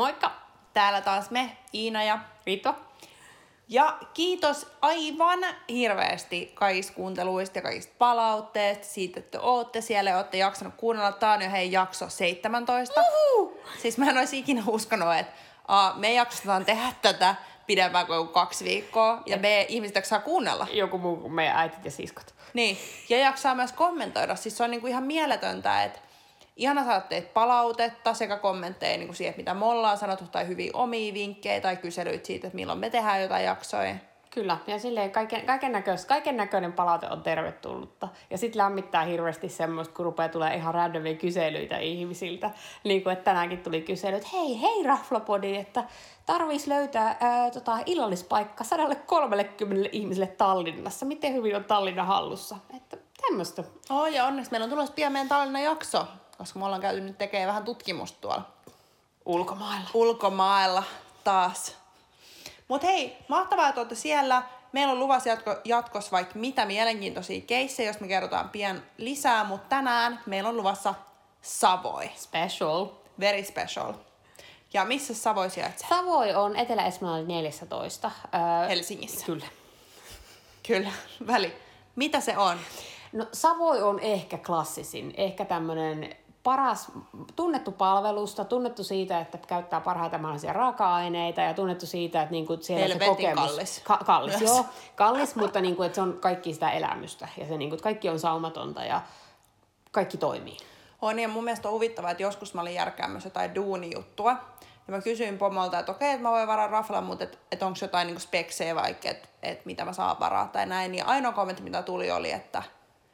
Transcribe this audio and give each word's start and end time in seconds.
Moikka! 0.00 0.32
Täällä 0.72 1.00
taas 1.00 1.30
me, 1.30 1.56
Iina 1.74 2.04
ja 2.04 2.18
Riitta. 2.46 2.74
Ja 3.68 3.98
kiitos 4.14 4.66
aivan 4.82 5.38
hirveästi 5.68 6.52
kaikista 6.54 6.92
kuunteluista 6.92 7.58
ja 7.58 7.62
kaikista 7.62 7.94
palautteista, 7.98 8.84
siitä, 8.86 9.20
että 9.20 9.40
ootte 9.40 9.80
siellä 9.80 10.10
ja 10.10 10.16
ootte 10.16 10.36
jaksanut 10.36 10.74
kuunnella. 10.76 11.12
Tää 11.12 11.32
on 11.32 11.42
jo 11.42 11.50
hei 11.50 11.72
jakso 11.72 12.08
17. 12.08 13.00
Uhu! 13.00 13.60
Siis 13.78 13.98
mä 13.98 14.10
en 14.10 14.18
olisi 14.18 14.38
ikinä 14.38 14.62
uskonut, 14.66 15.14
että 15.14 15.32
a, 15.68 15.92
me 15.96 16.12
jaksetaan 16.12 16.64
tehdä 16.64 16.92
tätä 17.02 17.34
pidempään 17.66 18.06
kuin 18.06 18.28
kaksi 18.28 18.64
viikkoa 18.64 19.22
ja 19.26 19.36
me 19.36 19.66
ihmiset 19.68 20.04
saa 20.04 20.20
kuunnella. 20.20 20.66
Joku 20.72 20.98
muu 20.98 21.16
kuin 21.16 21.32
meidän 21.32 21.56
äitit 21.56 21.84
ja 21.84 21.90
siskot. 21.90 22.34
Niin, 22.54 22.78
ja 23.08 23.18
jaksaa 23.18 23.54
myös 23.54 23.72
kommentoida. 23.72 24.36
Siis 24.36 24.56
se 24.56 24.64
on 24.64 24.70
niinku 24.70 24.86
ihan 24.86 25.04
mieletöntä, 25.04 25.84
että 25.84 26.00
ihana 26.60 26.84
saada 26.84 27.00
teitä 27.00 27.28
palautetta 27.34 28.14
sekä 28.14 28.36
kommentteja 28.36 28.96
niin 28.96 29.08
kuin 29.08 29.16
siihen, 29.16 29.34
mitä 29.36 29.54
me 29.54 29.64
ollaan 29.64 29.98
sanottu, 29.98 30.24
tai 30.26 30.48
hyviä 30.48 30.70
omia 30.74 31.14
vinkkejä 31.14 31.60
tai 31.60 31.76
kyselyitä 31.76 32.26
siitä, 32.26 32.46
että 32.46 32.56
milloin 32.56 32.78
me 32.78 32.90
tehdään 32.90 33.22
jotain 33.22 33.44
jaksoja. 33.44 33.94
Kyllä, 34.30 34.58
ja 34.66 34.78
silleen 34.78 35.10
kaiken, 35.10 35.46
kaiken, 35.46 35.72
näköis, 35.72 36.06
kaiken 36.06 36.36
näköinen 36.36 36.72
palaute 36.72 37.06
on 37.10 37.22
tervetullutta. 37.22 38.08
Ja 38.30 38.38
sitten 38.38 38.58
lämmittää 38.62 39.04
hirveästi 39.04 39.48
semmoista, 39.48 39.94
kun 39.94 40.04
rupeaa 40.04 40.28
tulee 40.28 40.54
ihan 40.54 40.74
randomia 40.74 41.14
kyselyitä 41.14 41.78
ihmisiltä. 41.78 42.50
Niin 42.84 43.02
kuin, 43.02 43.12
että 43.12 43.24
tänäänkin 43.24 43.58
tuli 43.58 43.82
kysely, 43.82 44.16
että 44.16 44.28
hei, 44.32 44.60
hei 44.60 44.82
Raflapodi, 44.82 45.56
että 45.56 45.84
tarvitsisi 46.26 46.70
löytää 46.70 47.16
ää, 47.20 47.50
tota, 47.50 47.78
illallispaikka 47.86 48.64
130 48.64 49.88
ihmiselle 49.92 50.26
Tallinnassa. 50.26 51.06
Miten 51.06 51.34
hyvin 51.34 51.56
on 51.56 51.64
Tallinna 51.64 52.04
hallussa? 52.04 52.56
Että 52.76 52.96
tämmöistä. 53.20 53.64
Oh, 53.90 54.06
ja 54.06 54.24
onneksi 54.24 54.50
meillä 54.50 54.64
on 54.64 54.70
tulossa 54.70 54.94
pian 54.94 55.12
meidän 55.12 55.28
Tallinnan 55.28 55.62
jakso, 55.62 56.06
koska 56.40 56.58
me 56.58 56.64
ollaan 56.64 56.80
käyty 56.82 57.00
nyt 57.00 57.18
tekemään 57.18 57.48
vähän 57.48 57.64
tutkimusta 57.64 58.18
tuolla 58.20 58.42
Ulkomailla. 59.26 59.90
ulkomailla 59.94 60.82
taas. 61.24 61.76
Mutta 62.68 62.86
hei, 62.86 63.16
mahtavaa, 63.28 63.68
että 63.68 63.80
olette 63.80 63.94
siellä. 63.94 64.42
Meillä 64.72 64.92
on 64.92 64.98
luvassa 64.98 65.28
jatko, 65.28 65.56
jatkos 65.64 66.12
vaikka 66.12 66.38
mitä 66.38 66.64
mielenkiintoisia 66.66 67.40
keissejä, 67.40 67.90
jos 67.90 68.00
me 68.00 68.08
kerrotaan 68.08 68.48
pian 68.50 68.82
lisää, 68.98 69.44
mutta 69.44 69.68
tänään 69.68 70.20
meillä 70.26 70.48
on 70.48 70.56
luvassa 70.56 70.94
Savoi. 71.42 72.10
Special. 72.16 72.86
Very 73.20 73.44
special. 73.44 73.92
Ja 74.72 74.84
missä 74.84 75.14
Savoi 75.14 75.50
sijaitsee? 75.50 75.88
Savoi 75.88 76.34
on 76.34 76.56
Etelä-Espanjalla 76.56 77.26
14. 77.26 78.10
Öö, 78.34 78.68
Helsingissä. 78.68 79.26
Kyllä. 79.26 79.46
Kyllä, 80.66 80.92
väli. 81.26 81.56
Mitä 81.96 82.20
se 82.20 82.38
on? 82.38 82.58
No 83.12 83.26
Savoi 83.32 83.82
on 83.82 83.98
ehkä 84.00 84.38
klassisin, 84.38 85.14
ehkä 85.16 85.44
tämmöinen 85.44 86.16
paras, 86.42 86.92
tunnettu 87.36 87.72
palvelusta, 87.72 88.44
tunnettu 88.44 88.84
siitä, 88.84 89.20
että 89.20 89.38
käyttää 89.38 89.80
parhaita 89.80 90.18
mahdollisia 90.18 90.52
raaka-aineita 90.52 91.40
ja 91.40 91.54
tunnettu 91.54 91.86
siitä, 91.86 92.22
että 92.22 92.32
niinku 92.32 92.58
siellä 92.60 92.82
Helvetin 92.82 93.06
se 93.06 93.10
kokemus... 93.10 93.50
kallis. 93.50 93.80
Ka- 93.84 94.00
kallis, 94.06 94.40
Myös. 94.40 94.50
joo. 94.50 94.66
Kallis, 94.94 95.36
mutta 95.36 95.60
niinku, 95.60 95.82
että 95.82 95.94
se 95.94 96.02
on 96.02 96.18
kaikki 96.20 96.54
sitä 96.54 96.70
elämystä 96.70 97.28
ja 97.36 97.46
se 97.46 97.56
niinku, 97.56 97.74
että 97.74 97.84
kaikki 97.84 98.08
on 98.08 98.18
saumatonta 98.18 98.84
ja 98.84 99.00
kaikki 99.90 100.16
toimii. 100.16 100.56
On 101.02 101.18
ja 101.18 101.28
mun 101.28 101.44
mielestä 101.44 101.68
on 101.68 101.74
huvittavaa, 101.74 102.10
että 102.10 102.22
joskus 102.22 102.54
mä 102.54 102.60
olin 102.60 102.74
järkäämässä 102.74 103.26
jotain 103.26 103.54
duunijuttua. 103.54 104.30
Ja 104.86 104.96
mä 104.96 105.00
kysyin 105.00 105.38
pomolta, 105.38 105.78
että 105.78 105.92
okei, 105.92 106.10
että 106.10 106.22
mä 106.22 106.30
voin 106.30 106.46
varaa 106.46 106.66
raflan, 106.66 107.04
mutta 107.04 107.24
että 107.24 107.38
et 107.52 107.62
onko 107.62 107.78
jotain 107.82 108.06
niinku 108.06 108.20
speksejä 108.20 108.74
vaikka, 108.74 109.08
että 109.08 109.28
et 109.42 109.66
mitä 109.66 109.84
mä 109.84 109.92
saan 109.92 110.20
varaa 110.20 110.46
tai 110.46 110.66
näin. 110.66 110.94
Ja 110.94 111.04
ainoa 111.04 111.32
kommentti, 111.32 111.62
mitä 111.62 111.82
tuli, 111.82 112.10
oli, 112.10 112.32
että 112.32 112.62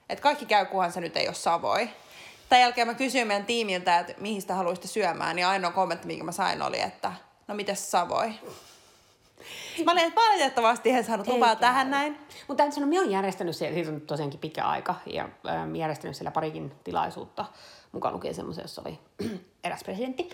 et 0.08 0.20
kaikki 0.20 0.47
käy, 0.47 0.66
kunhan 0.66 0.92
se 0.92 1.00
nyt 1.00 1.16
ei 1.16 1.28
ole 1.28 1.34
Savoi. 1.34 1.88
Tämän 2.48 2.62
jälkeen 2.62 2.86
mä 2.86 2.94
kysyin 2.94 3.27
meidän 3.27 3.47
tiimiltä, 3.47 3.98
että 3.98 4.14
mihin 4.19 4.41
sitä 4.41 4.55
haluaisitte 4.55 4.89
syömään, 4.89 5.36
niin 5.36 5.47
ainoa 5.47 5.70
kommentti, 5.70 6.06
minkä 6.06 6.25
mä 6.25 6.33
sain, 6.33 6.62
oli, 6.62 6.80
että 6.80 7.12
no 7.48 7.55
mites 7.55 7.91
Savoi? 7.91 8.33
Mä 9.84 9.93
olin, 9.93 10.04
että 10.04 10.21
valitettavasti 10.21 10.91
en 10.91 11.04
saanut 11.04 11.26
lupaa 11.26 11.50
Eikä. 11.50 11.60
tähän 11.60 11.91
näin. 11.91 12.19
Mutta 12.48 12.62
täytyy 12.62 12.75
sanoa, 12.75 12.88
minä 12.88 13.00
olen 13.00 13.12
järjestänyt 13.12 13.56
siellä, 13.56 13.75
siitä 13.75 13.91
on 13.91 14.00
tosiaankin 14.00 14.41
pitkä 14.41 14.65
aika, 14.65 14.94
ja 15.06 15.28
ähm, 15.48 15.75
järjestänyt 15.75 16.16
siellä 16.16 16.31
parikin 16.31 16.72
tilaisuutta, 16.84 17.44
mukaan 17.93 18.15
lukien 18.15 18.34
semmoisen, 18.34 18.62
jossa 18.62 18.82
oli 18.87 18.98
eräs 19.65 19.84
presidentti. 19.84 20.31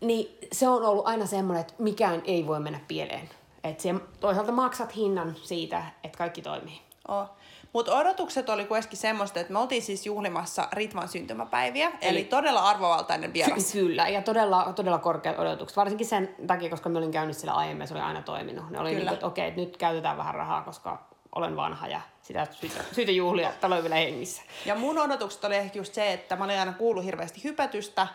Niin 0.00 0.38
se 0.52 0.68
on 0.68 0.82
ollut 0.82 1.06
aina 1.06 1.26
semmoinen, 1.26 1.60
että 1.60 1.74
mikään 1.78 2.22
ei 2.24 2.46
voi 2.46 2.60
mennä 2.60 2.80
pieleen. 2.88 3.30
Että 3.64 3.94
toisaalta 4.20 4.52
maksat 4.52 4.96
hinnan 4.96 5.36
siitä, 5.42 5.84
että 6.04 6.18
kaikki 6.18 6.42
toimii. 6.42 6.80
Oh. 7.08 7.30
Mutta 7.72 7.96
odotukset 7.96 8.48
oli 8.48 8.64
kuitenkin 8.64 8.98
semmoista, 8.98 9.40
että 9.40 9.52
me 9.52 9.58
oltiin 9.58 9.82
siis 9.82 10.06
juhlimassa 10.06 10.68
Ritvan 10.72 11.08
syntymäpäiviä, 11.08 11.88
eli, 11.88 11.96
eli 12.00 12.24
todella 12.24 12.60
arvovaltainen 12.60 13.32
vieras. 13.32 13.72
Kyllä, 13.72 14.08
ja 14.08 14.22
todella, 14.22 14.72
todella 14.76 14.98
korkeat 14.98 15.38
odotukset. 15.38 15.76
Varsinkin 15.76 16.06
sen 16.06 16.34
takia, 16.46 16.70
koska 16.70 16.88
me 16.88 16.98
olin 16.98 17.10
käynyt 17.10 17.36
siellä 17.36 17.54
aiemmin, 17.54 17.80
ja 17.80 17.86
se 17.86 17.94
oli 17.94 18.02
aina 18.02 18.22
toiminut. 18.22 18.70
Ne 18.70 18.80
oli 18.80 18.88
Kyllä. 18.88 18.98
niin 18.98 19.06
kuin, 19.06 19.14
että 19.14 19.26
okei, 19.26 19.48
että 19.48 19.60
nyt 19.60 19.76
käytetään 19.76 20.16
vähän 20.16 20.34
rahaa, 20.34 20.62
koska 20.62 21.02
olen 21.34 21.56
vanha 21.56 21.88
ja 21.88 22.00
sitä 22.22 22.46
syytä, 22.50 22.84
syytä 22.92 23.12
juhlia, 23.12 23.52
talo 23.60 23.76
on 23.76 23.82
vielä 23.82 23.94
hengissä. 23.94 24.42
Ja 24.66 24.74
mun 24.74 24.98
odotukset 24.98 25.44
oli 25.44 25.56
ehkä 25.56 25.78
just 25.78 25.94
se, 25.94 26.12
että 26.12 26.36
mä 26.36 26.44
olin 26.44 26.58
aina 26.58 26.72
kuullut 26.72 27.04
hirveästi 27.04 27.44
hypätystä, 27.44 28.06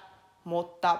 mutta 0.43 0.97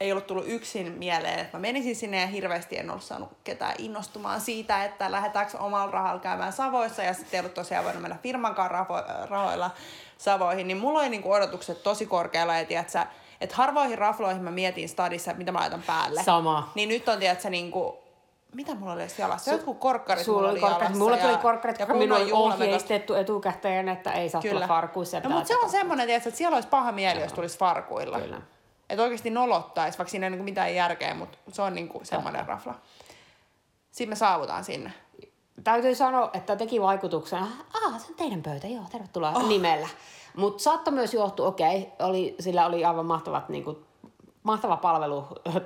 ei 0.00 0.12
ollut 0.12 0.26
tullut 0.26 0.44
yksin 0.48 0.92
mieleen, 0.92 1.38
että 1.38 1.56
mä 1.56 1.60
menisin 1.60 1.96
sinne 1.96 2.20
ja 2.20 2.26
hirveästi 2.26 2.78
en 2.78 2.90
ollut 2.90 3.02
saanut 3.02 3.28
ketään 3.44 3.74
innostumaan 3.78 4.40
siitä, 4.40 4.84
että 4.84 5.12
lähdetäänkö 5.12 5.58
omalla 5.58 5.90
rahalla 5.90 6.20
käymään 6.20 6.52
Savoissa 6.52 7.02
ja 7.02 7.14
sitten 7.14 7.38
ei 7.38 7.40
ollut 7.40 7.54
tosiaan 7.54 7.84
voinut 7.84 8.02
mennä 8.02 8.16
firmankaan 8.22 8.70
raho- 8.70 9.28
rahoilla 9.30 9.70
Savoihin, 10.18 10.68
niin 10.68 10.78
mulla 10.78 10.98
oli 10.98 11.08
niinku 11.08 11.32
odotukset 11.32 11.82
tosi 11.82 12.06
korkealla 12.06 12.56
ja 12.56 12.64
tiedätkö, 12.64 12.98
että 13.40 13.56
harvoihin 13.56 13.98
rafloihin 13.98 14.42
mä 14.42 14.50
mietin 14.50 14.88
stadissa, 14.88 15.34
mitä 15.34 15.52
mä 15.52 15.58
laitan 15.58 15.82
päälle. 15.86 16.22
Sama. 16.22 16.72
Niin 16.74 16.88
nyt 16.88 17.08
on, 17.08 17.18
tiedätkö, 17.18 17.50
niinku, 17.50 17.98
mitä 18.54 18.74
mulla 18.74 18.92
oli 18.92 19.02
jalassa? 19.18 19.50
Jotkut 19.50 19.78
korkkarit 19.78 20.24
Sulla 20.24 20.38
mulla 20.38 20.52
oli 20.52 20.60
korkkarit. 20.60 20.82
jalassa. 20.82 21.04
Mulla 21.04 21.16
tuli 21.16 21.36
korkkarit, 21.36 21.78
ja 21.78 21.86
kun 21.86 21.96
minulla 21.96 22.22
oli 22.22 22.32
ohjeistettu 22.32 23.14
etukäteen, 23.14 23.88
että 23.88 24.12
ei 24.12 24.28
saa 24.28 24.42
tulla 24.42 24.66
farkuissa. 24.68 25.20
No, 25.20 25.30
mutta 25.30 25.48
se 25.48 25.56
on 25.56 25.70
semmoinen, 25.70 26.10
että 26.10 26.30
siellä 26.30 26.54
olisi 26.54 26.68
paha 26.68 26.92
mieli, 26.92 27.20
jos 27.20 27.32
tulisi 27.32 27.58
farkuilla. 27.58 28.20
Kyllä. 28.20 28.40
Että 28.90 29.02
oikeasti 29.02 29.30
nolottaisi, 29.30 29.98
vaikka 29.98 30.10
siinä 30.10 30.26
ei 30.26 30.28
ole 30.28 30.36
niinku 30.36 30.44
mitään 30.44 30.74
järkeä, 30.74 31.14
mutta 31.14 31.38
se 31.52 31.62
on 31.62 31.74
niinku 31.74 32.00
semmoinen 32.02 32.46
rafla. 32.46 32.74
Sitten 33.90 34.08
me 34.08 34.14
saavutaan 34.16 34.64
sinne. 34.64 34.92
Täytyy 35.64 35.94
sanoa, 35.94 36.30
että 36.32 36.56
teki 36.56 36.80
vaikutuksen. 36.80 37.38
Ah, 37.38 38.00
se 38.00 38.06
on 38.08 38.14
teidän 38.16 38.42
pöytä, 38.42 38.66
joo, 38.66 38.84
tervetuloa 38.92 39.30
oh. 39.30 39.48
nimellä. 39.48 39.88
Mutta 40.36 40.62
saattoi 40.62 40.94
myös 40.94 41.14
johtua, 41.14 41.46
okei, 41.48 41.92
oli, 41.98 42.36
sillä 42.40 42.66
oli 42.66 42.84
aivan 42.84 43.06
mahtavat 43.06 43.48
niinku, 43.48 43.78
mahtava 44.42 44.76
palvelu 44.76 45.20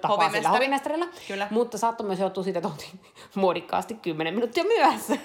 Hovimestari. 0.09 0.33
sillä 0.33 0.49
hovimestarilla. 0.49 1.06
Kyllä. 1.28 1.49
Mutta 1.50 1.78
saattoi 1.78 2.06
myös 2.06 2.19
johtua 2.19 2.44
siitä, 2.44 2.59
että 2.59 2.69
oltiin 2.69 3.00
muodikkaasti 3.34 3.94
10 3.94 4.34
minuuttia 4.34 4.65
myöhässä. 4.65 5.16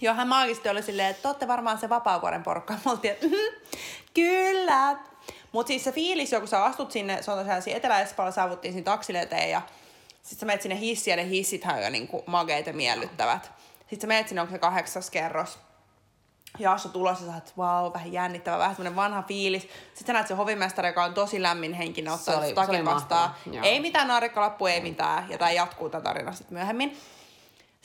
Joo, 0.00 0.14
hän 0.14 0.28
maagisesti 0.28 0.68
oli 0.68 0.82
silleen, 0.82 1.08
että 1.10 1.22
te 1.22 1.28
olette 1.28 1.48
varmaan 1.48 1.78
se 1.78 1.88
vapaavuoren 1.88 2.42
porukka. 2.42 2.74
Me 2.84 2.90
oltiin, 2.90 3.12
että 3.12 3.26
"Mhm, 3.26 3.34
kyllä. 4.14 4.96
Mutta 5.56 5.68
siis 5.68 5.84
se 5.84 5.92
fiilis, 5.92 6.30
kun 6.38 6.48
sä 6.48 6.64
astut 6.64 6.92
sinne, 6.92 7.22
se 7.22 7.30
on 7.30 7.38
tosiaan 7.38 7.62
siinä 7.62 7.76
Etelä-Espalla, 7.76 8.30
saavuttiin 8.30 8.72
siinä 8.74 8.84
taksille 8.84 9.20
eteen 9.20 9.50
ja 9.50 9.62
sitten 10.22 10.38
sä 10.40 10.46
menet 10.46 10.62
sinne 10.62 10.78
hissiin 10.78 11.12
ja 11.12 11.16
ne 11.24 11.28
hissithän 11.30 11.76
on 11.76 11.82
jo 11.82 11.90
niinku 11.90 12.22
mageita 12.26 12.72
miellyttävät. 12.72 13.52
Sitten 13.78 14.00
sä 14.00 14.06
menet 14.06 14.28
sinne, 14.28 14.40
onko 14.40 14.52
se 14.52 14.58
kahdeksas 14.58 15.10
kerros. 15.10 15.58
Ja 16.58 16.72
astu 16.72 16.88
tulossa 16.88 17.24
ja 17.24 17.30
sä 17.30 17.34
oot, 17.36 17.52
wow, 17.58 17.92
vähän 17.92 18.12
jännittävä, 18.12 18.58
vähän 18.58 18.76
semmoinen 18.76 18.96
vanha 18.96 19.22
fiilis. 19.22 19.62
Sitten 19.62 20.06
sä 20.06 20.12
näet 20.12 20.26
se 20.26 20.34
hovimestari, 20.34 20.88
joka 20.88 21.04
on 21.04 21.14
tosi 21.14 21.42
lämmin 21.42 21.72
henkinen, 21.74 22.12
ottaa 22.12 22.34
Se 22.34 22.38
oli- 22.38 22.48
se 22.48 22.54
se 22.54 22.60
oli 22.60 22.66
takin 22.66 22.84
vastaan. 22.84 23.34
Ei 23.62 23.80
mitään 23.80 24.08
naarikkalappu, 24.08 24.66
ei 24.66 24.80
mitään. 24.80 25.26
Ja 25.30 25.38
tämä 25.38 25.50
jatkuu 25.50 25.88
tämä 25.88 26.02
tarina 26.02 26.32
sitten 26.32 26.58
myöhemmin. 26.58 26.98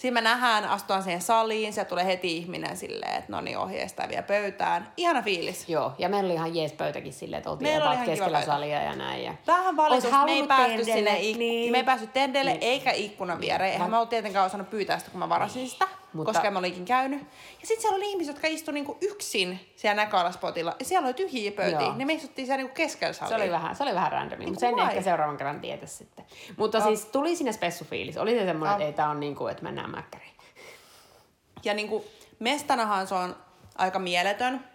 Siinä 0.02 0.14
me 0.14 0.22
nähdään, 0.22 0.66
astutaan 0.66 1.04
siihen 1.04 1.22
saliin, 1.22 1.74
sieltä 1.74 1.90
tulee 1.90 2.06
heti 2.06 2.38
ihminen 2.38 2.78
silleen, 2.78 3.18
että 3.18 3.32
no 3.32 3.42
niin, 3.42 3.58
ohjeistaa 3.58 4.10
vielä 4.10 4.24
pöytään. 4.24 4.92
Ihana 4.98 5.22
fiilis. 5.22 5.70
Joo, 5.70 5.94
ja 5.98 6.10
meillä 6.10 6.28
oli 6.28 6.34
ihan 6.34 6.56
jees 6.56 6.74
pöytäkin 6.74 7.14
silleen, 7.14 7.38
että 7.38 7.50
oltiin 7.50 7.70
Meillä 7.70 7.90
oli 7.90 8.06
keskellä 8.06 8.42
salia 8.46 8.82
ja 8.82 8.96
näin. 8.96 9.24
Ja... 9.24 9.34
Vähän 9.48 9.78
valitus, 9.78 10.06
Ois 10.14 10.26
me 10.26 10.32
ei 10.32 10.48
päästy 10.48 10.86
tendelle, 10.86 11.20
sinne, 11.20 11.38
niin. 11.38 11.72
me 11.72 11.78
ei 11.78 11.84
päästy 11.84 12.08
tendelle 12.08 12.52
Niin. 12.52 12.64
eikä 12.64 12.92
ikkunan 12.92 13.42
viereen. 13.42 13.72
Eihän 13.72 13.90
mä 13.90 13.98
ollut 13.98 14.10
tietenkään 14.10 14.46
osannut 14.46 14.70
pyytää 14.70 15.00
sitä, 15.00 15.12
kun 15.12 15.20
mä 15.20 15.30
varasin 15.30 15.70
sitä, 15.70 15.88
Mutta- 16.14 16.34
koska 16.34 16.52
mä 16.52 16.60
olikin 16.60 16.86
käynyt. 16.86 17.22
Ja 17.62 17.68
sitten 17.68 17.82
siellä 17.82 17.96
oli 17.96 18.10
ihmiset, 18.10 18.36
jotka 18.36 18.48
istuivat 18.48 18.74
niinku 18.74 18.98
yksin 19.02 19.60
siellä 19.76 20.04
näköalaspotilla. 20.04 20.76
Ja 20.80 20.86
siellä 20.86 21.06
oli 21.06 21.14
tyhjiä 21.14 21.52
pöytiä. 21.52 21.80
Joo. 21.82 21.94
Ne 21.96 22.06
me 22.06 22.14
istuttiin 22.14 22.46
siellä 22.46 22.58
niinku 22.58 22.76
keskellä 22.76 23.14
salia. 23.14 23.30
Se 23.38 23.44
oli 23.44 23.52
vähän, 23.52 23.76
se 23.76 23.84
oli 23.84 23.94
vähän 23.96 24.12
randomi, 24.12 24.46
mutta 24.46 24.60
sen 24.60 24.80
ehkä 24.80 25.02
seuraavan 25.02 25.38
kerran 25.38 25.60
tietä 25.62 25.86
sitten. 25.86 26.26
Mutta 26.58 26.78
Oh. 26.78 26.84
siis 26.84 27.06
tuli 27.06 27.36
sinne 27.36 27.52
spessufiilis. 27.52 28.18
Oli 28.18 28.32
se 28.40 28.46
semmoinen, 28.46 28.76
Oh. 28.76 28.82
että 28.82 28.86
ei 28.88 28.94
tää 28.94 29.10
on 29.10 29.20
niinku, 29.20 29.48
että 29.48 29.64
mennään 29.64 29.92
mäkkäriin. 29.92 30.32
Ja 31.64 31.74
niinku 31.74 32.06
mestanahan 32.40 33.08
se 33.08 33.16
on 33.16 33.36
aika 33.78 34.00
mieletön. 34.00 34.66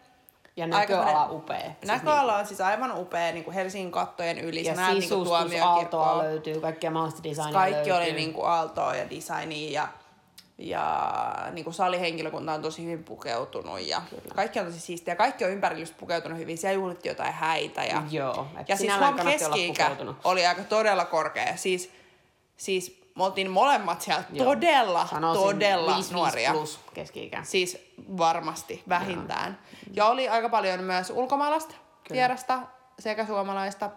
Ja 0.57 0.65
Aika 0.65 0.77
näköala 0.79 1.05
semmoinen- 1.07 1.37
upea. 1.37 1.61
Siis 1.61 1.75
Näköala 1.87 2.37
on 2.37 2.47
siis 2.47 2.61
aivan 2.61 2.99
upea 2.99 3.33
niin 3.33 3.45
kuin 3.45 3.55
Helsingin 3.55 3.93
kattojen 3.93 4.39
yli. 4.39 4.65
ja 4.65 4.75
niinku 4.75 4.95
sisustus, 5.01 5.33
aaltoa 5.33 5.59
tuomiokirkkoa. 5.59 6.19
löytyy, 6.19 6.61
kaikkea 6.61 6.91
mahdollista 6.91 7.23
designia 7.25 7.53
Kaikki 7.53 7.75
löytyy. 7.91 7.93
oli 7.93 8.13
niinku 8.13 8.43
aaltoa 8.43 8.95
ja 8.95 9.11
designia 9.11 9.71
ja 9.71 9.89
ja 10.59 11.15
niin 11.53 11.65
kuin 11.65 11.75
salihenkilökunta 11.75 12.53
on 12.53 12.63
tosi 12.63 12.85
hyvin 12.85 13.05
pukeutunut 13.05 13.81
ja 13.81 14.03
Kyllä. 14.11 14.35
kaikki 14.35 14.61
on 14.61 14.67
tosi 14.67 14.81
siistiä. 14.81 15.17
Kaikki 15.17 15.45
on 15.45 15.51
ympärillä 15.51 15.87
pukeutunut 16.01 16.39
hyvin. 16.39 16.59
Siellä 16.59 16.75
juhlittiin 16.75 17.11
jotain 17.11 17.33
häitä. 17.33 17.85
Ja, 17.85 18.03
Joo, 18.11 18.47
ja 18.69 18.77
siis 18.77 18.93
huom 18.99 19.15
keski 19.15 19.75
oli 20.25 20.47
aika 20.47 20.65
todella 20.65 21.05
korkea. 21.05 21.57
Siis, 21.57 21.91
siis 22.57 23.01
me 23.17 23.25
oltiin 23.25 23.51
molemmat 23.51 24.03
siellä 24.03 24.25
Joo. 24.33 24.47
todella, 24.47 25.07
Sanoisin 25.07 25.45
todella 25.45 25.95
5, 25.95 26.15
nuoria. 26.15 26.53
plus 26.53 26.81
keski-ikä. 26.95 27.43
Siis 27.45 27.93
varmasti, 28.19 28.83
vähintään. 28.89 29.59
Joo. 29.73 29.93
Ja 29.95 30.07
oli 30.07 30.29
aika 30.29 30.49
paljon 30.49 30.85
myös 30.85 31.11
ulkomaalaista 31.11 31.75
vierasta 32.13 32.59
sekä 32.99 33.27
suomalaista. 33.27 33.91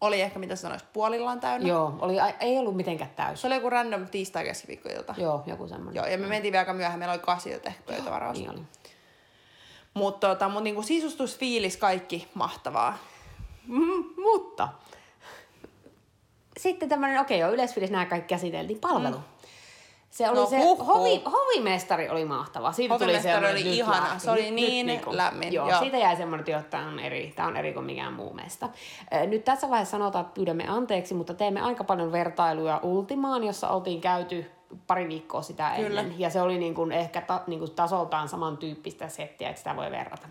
Oli 0.00 0.20
ehkä, 0.20 0.38
mitä 0.38 0.56
sanois, 0.56 0.82
puolillaan 0.82 1.40
täynnä. 1.40 1.68
Joo, 1.68 1.98
oli, 2.00 2.14
ei 2.40 2.58
ollut 2.58 2.76
mitenkään 2.76 3.10
täysin. 3.16 3.36
Se 3.36 3.46
oli 3.46 3.54
joku 3.54 3.70
random 3.70 4.06
tiistai 4.06 4.44
keskiviikkoilta. 4.44 5.14
Joo, 5.18 5.42
joku 5.46 5.68
semmoinen. 5.68 5.94
Joo, 5.94 6.06
ja 6.06 6.18
me 6.18 6.26
mentiin 6.26 6.52
vielä 6.52 6.60
aika 6.60 6.72
myöhään, 6.72 6.98
meillä 6.98 7.12
oli 7.12 7.22
kasilta 7.22 7.68
ehkä 7.68 7.82
pöytävaraus. 7.86 8.38
Niin 8.38 8.50
oli. 8.50 8.62
Mutta 9.94 10.28
tota, 10.28 10.48
mut 10.48 10.62
niinku 10.62 10.82
sisustusfiilis 10.82 11.76
kaikki 11.76 12.28
mahtavaa. 12.34 12.98
Mm, 13.66 14.04
mutta 14.22 14.68
sitten 16.58 16.88
tämmöinen, 16.88 17.20
okei, 17.20 17.42
okay, 17.42 17.48
jo 17.48 17.54
yleisfiilis 17.54 17.90
nämä 17.90 18.06
kaikki 18.06 18.34
käsiteltiin. 18.34 18.80
Palvelu. 18.80 19.16
Mm. 19.16 19.22
Se 20.10 20.30
oli 20.30 20.38
no, 20.38 20.46
se, 20.46 20.58
huh, 20.58 20.86
hovi, 20.86 21.22
hovimestari 21.24 22.08
oli 22.08 22.24
mahtava. 22.24 22.72
Siitä 22.72 22.94
hovimestari 22.94 23.46
tuli 23.46 23.50
oli 23.50 23.76
ihana, 23.76 24.00
lähti. 24.00 24.20
se 24.20 24.30
oli 24.30 24.50
niin 24.50 24.86
nyt, 24.86 25.06
niin 25.06 25.16
lämmin. 25.16 25.52
Joo, 25.52 25.68
joo, 25.68 25.78
siitä 25.78 25.96
jäi 25.96 26.16
semmoinen, 26.16 26.56
että 26.56 26.70
tämä 26.70 26.88
on 26.88 26.98
eri, 26.98 27.32
tämä 27.36 27.48
on 27.48 27.56
eri 27.56 27.72
kuin 27.72 27.86
mikään 27.86 28.12
muu 28.12 28.32
meistä. 28.32 28.68
Nyt 29.26 29.44
tässä 29.44 29.70
vaiheessa 29.70 29.90
sanotaan, 29.90 30.24
että 30.24 30.34
pyydämme 30.34 30.68
anteeksi, 30.68 31.14
mutta 31.14 31.34
teemme 31.34 31.60
aika 31.60 31.84
paljon 31.84 32.12
vertailuja 32.12 32.80
Ultimaan, 32.82 33.44
jossa 33.44 33.68
oltiin 33.68 34.00
käyty 34.00 34.50
pari 34.86 35.08
viikkoa 35.08 35.42
sitä 35.42 35.72
Kyllä. 35.76 36.00
ennen. 36.00 36.20
Ja 36.20 36.30
se 36.30 36.42
oli 36.42 36.58
niin 36.58 36.74
kuin 36.74 36.92
ehkä 36.92 37.20
ta, 37.20 37.40
niin 37.46 37.58
kuin 37.58 37.70
tasoltaan 37.70 38.28
samantyyppistä 38.28 39.08
settiä, 39.08 39.48
että 39.48 39.58
sitä 39.58 39.76
voi 39.76 39.90
verrata. 39.90 40.28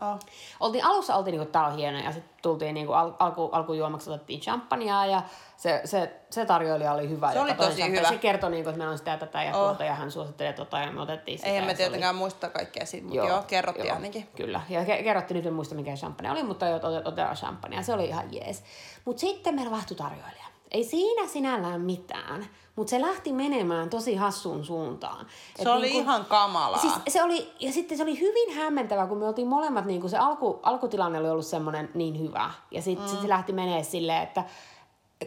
Oh. 0.00 0.18
Oltiin, 0.60 0.84
alussa 0.84 1.16
oltiin 1.16 1.32
niinku, 1.32 1.52
tää 1.52 1.66
on 1.66 1.76
hieno, 1.76 1.98
ja 1.98 2.12
sitten 2.12 2.32
tultiin 2.42 2.74
niinku, 2.74 2.92
al, 2.92 3.12
alku, 3.18 3.48
alkujuomaksi 3.52 4.10
otettiin 4.10 4.40
champagnea, 4.40 5.06
ja 5.06 5.22
se, 5.56 5.80
se, 5.84 6.20
se 6.30 6.44
tarjoilija 6.46 6.92
oli 6.92 7.08
hyvä. 7.08 7.32
Se 7.32 7.40
oli 7.40 7.54
tosi 7.54 7.90
hyvä. 7.90 8.08
Se 8.08 8.18
kertoi, 8.18 8.50
niinku, 8.50 8.68
että 8.68 8.78
meillä 8.78 8.92
on 8.92 8.98
sitä 8.98 9.16
tätä 9.16 9.42
ja 9.42 9.56
oh. 9.56 9.64
tuota, 9.64 9.84
ja 9.84 9.94
hän 9.94 10.10
suosittelee 10.10 10.52
tota, 10.52 10.78
ja 10.78 10.92
me 10.92 11.00
otettiin 11.00 11.38
sitä. 11.38 11.50
Eihän 11.50 11.66
me 11.66 11.74
tietenkään 11.74 12.14
oli... 12.14 12.18
muista 12.18 12.50
kaikkea 12.50 12.86
siitä, 12.86 13.06
mutta 13.06 13.16
joo, 13.16 13.28
joo 13.28 13.42
kerrottiin 13.42 13.86
joo, 13.86 13.96
ainakin. 13.96 14.28
Kyllä, 14.36 14.60
ja 14.68 14.82
ke- 14.82 15.02
kerrottiin, 15.02 15.36
nyt 15.36 15.46
en 15.46 15.52
muista 15.52 15.74
mikä 15.74 15.94
champagne 15.94 16.30
oli, 16.30 16.42
mutta 16.42 16.66
otetaan 17.04 17.36
champagnea, 17.36 17.82
se 17.82 17.92
oli 17.92 18.04
ihan 18.04 18.34
jees. 18.34 18.64
Mutta 19.04 19.20
sitten 19.20 19.54
meillä 19.54 19.70
vaihtui 19.70 19.96
tarjoilija. 19.96 20.49
Ei 20.70 20.84
siinä 20.84 21.26
sinällään 21.26 21.80
mitään, 21.80 22.46
mutta 22.76 22.90
se 22.90 23.00
lähti 23.00 23.32
menemään 23.32 23.90
tosi 23.90 24.14
hassuun 24.14 24.64
suuntaan. 24.64 25.26
Se 25.56 25.62
Et 25.62 25.68
oli 25.68 25.82
niinku, 25.82 26.00
ihan 26.00 26.24
kamalaa. 26.24 26.80
Siis 26.80 26.92
se 27.08 27.22
oli, 27.22 27.52
ja 27.60 27.72
sitten 27.72 27.96
se 27.96 28.02
oli 28.02 28.20
hyvin 28.20 28.54
hämmentävää, 28.54 29.06
kun 29.06 29.18
me 29.18 29.26
oltiin 29.26 29.48
molemmat, 29.48 29.84
niinku 29.84 30.08
se 30.08 30.18
alku, 30.18 30.60
alkutilanne 30.62 31.18
oli 31.18 31.30
ollut 31.30 31.46
semmoinen 31.46 31.90
niin 31.94 32.20
hyvä. 32.20 32.50
Ja 32.70 32.82
sitten 32.82 33.06
mm. 33.06 33.10
sit 33.10 33.20
se 33.20 33.28
lähti 33.28 33.52
menee 33.52 33.82
silleen, 33.82 34.22
että 34.22 34.44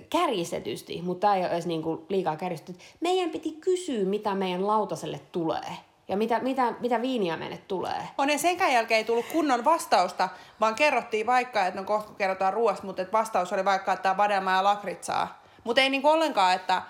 kärjistetysti, 0.09 1.01
mutta 1.01 1.21
tämä 1.21 1.35
ei 1.35 1.41
ole 1.41 1.49
edes 1.49 1.65
niinku 1.65 2.05
liikaa 2.09 2.35
kärjistetty. 2.35 2.83
Meidän 2.99 3.29
piti 3.29 3.51
kysyä, 3.51 4.05
mitä 4.05 4.35
meidän 4.35 4.67
lautaselle 4.67 5.21
tulee. 5.31 5.77
Ja 6.07 6.17
mitä, 6.17 6.39
mitä, 6.39 6.73
mitä 6.79 7.01
viiniä 7.01 7.37
meille 7.37 7.57
tulee. 7.57 8.07
On 8.17 8.29
ja 8.29 8.37
senkään 8.37 8.73
jälkeen 8.73 8.97
ei 8.97 9.03
tullut 9.03 9.25
kunnon 9.31 9.65
vastausta, 9.65 10.29
vaan 10.59 10.75
kerrottiin 10.75 11.25
vaikka, 11.25 11.65
että 11.65 11.79
no 11.79 11.85
kohta 11.85 12.13
kerrotaan 12.13 12.53
ruoasta, 12.53 12.85
mutta 12.85 13.01
että 13.01 13.11
vastaus 13.11 13.53
oli 13.53 13.65
vaikka, 13.65 13.93
että 13.93 14.03
tämä 14.03 14.17
ja 14.55 14.63
lakritsaa. 14.63 15.43
Mutta 15.63 15.81
ei 15.81 15.89
niinku 15.89 16.09
ollenkaan, 16.09 16.53
että 16.53 16.81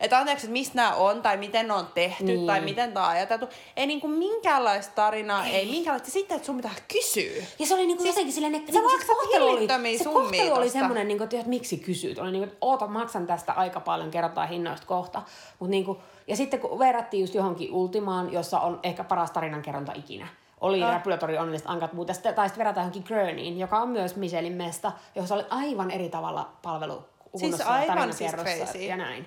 että 0.00 0.18
anteeksi, 0.18 0.46
että 0.46 0.52
mistä 0.52 0.76
nämä 0.76 0.94
on, 0.94 1.22
tai 1.22 1.36
miten 1.36 1.68
ne 1.68 1.74
on 1.74 1.86
tehty, 1.94 2.24
niin. 2.24 2.46
tai 2.46 2.60
miten 2.60 2.92
tämä 2.92 3.06
on 3.06 3.12
ajateltu. 3.12 3.48
Ei 3.76 3.86
niinku 3.86 4.08
minkäänlaista 4.08 4.94
tarinaa, 4.94 5.46
ei, 5.46 5.54
ei 5.54 5.70
minkäänlaista. 5.70 6.10
Sitten, 6.10 6.36
että 6.36 6.46
sun 6.46 6.56
pitää 6.56 6.74
kysyä. 6.92 7.44
Ja 7.58 7.66
se 7.66 7.74
oli 7.74 7.86
niinku 7.86 8.02
siis, 8.02 8.14
jotenkin 8.14 8.32
silleen, 8.32 8.54
että 8.54 8.72
se, 8.72 8.78
niinku, 8.78 8.98
se 8.98 9.06
kohtelu 9.06 9.48
oli, 9.48 9.98
se 9.98 10.04
kohtelu 10.04 10.54
oli 10.54 10.70
semmoinen, 10.70 11.08
niinku, 11.08 11.24
että, 11.24 11.36
että 11.36 11.48
miksi 11.48 11.76
kysyt. 11.76 12.18
Oli 12.18 12.32
niinku, 12.32 12.44
että 12.44 12.58
oota, 12.60 12.86
maksan 12.86 13.26
tästä 13.26 13.52
aika 13.52 13.80
paljon, 13.80 14.10
kerrotaan 14.10 14.48
hinnoista 14.48 14.86
kohta. 14.86 15.22
Mut 15.58 15.70
niinku, 15.70 16.00
ja 16.26 16.36
sitten 16.36 16.60
kun 16.60 16.78
verrattiin 16.78 17.20
just 17.20 17.34
johonkin 17.34 17.72
Ultimaan, 17.72 18.32
jossa 18.32 18.60
on 18.60 18.80
ehkä 18.82 19.04
paras 19.04 19.30
tarinankerronta 19.30 19.92
ikinä, 19.94 20.28
oli 20.60 20.82
ah. 20.82 20.92
Räpylätori 20.92 21.38
onnelliset 21.38 21.70
ankat, 21.70 21.92
mutta 21.92 22.14
sitten, 22.14 22.34
tai 22.34 22.48
sitten 22.48 22.58
verrataan 22.58 22.84
johonkin 22.84 23.04
Gröniin, 23.06 23.58
joka 23.58 23.78
on 23.78 23.88
myös 23.88 24.16
Michelin 24.16 24.52
mesta, 24.52 24.92
jossa 25.14 25.34
oli 25.34 25.44
aivan 25.50 25.90
eri 25.90 26.08
tavalla 26.08 26.50
palvelu 26.62 27.04
siis 27.36 27.60
aivan 27.60 28.12
siis 28.12 28.34
ja 28.74 28.96
näin. 28.96 29.26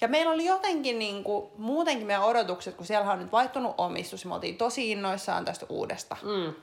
Ja 0.00 0.08
meillä 0.08 0.32
oli 0.32 0.44
jotenkin 0.44 0.98
niin 0.98 1.24
kuin, 1.24 1.46
muutenkin 1.58 2.06
meidän 2.06 2.24
odotukset, 2.24 2.74
kun 2.74 2.86
siellä 2.86 3.12
on 3.12 3.18
nyt 3.18 3.32
vaihtunut 3.32 3.74
omistus 3.78 4.24
ja 4.24 4.28
me 4.28 4.34
oltiin 4.34 4.56
tosi 4.56 4.90
innoissaan 4.90 5.44
tästä 5.44 5.66
uudesta. 5.68 6.16
Mm. 6.22 6.54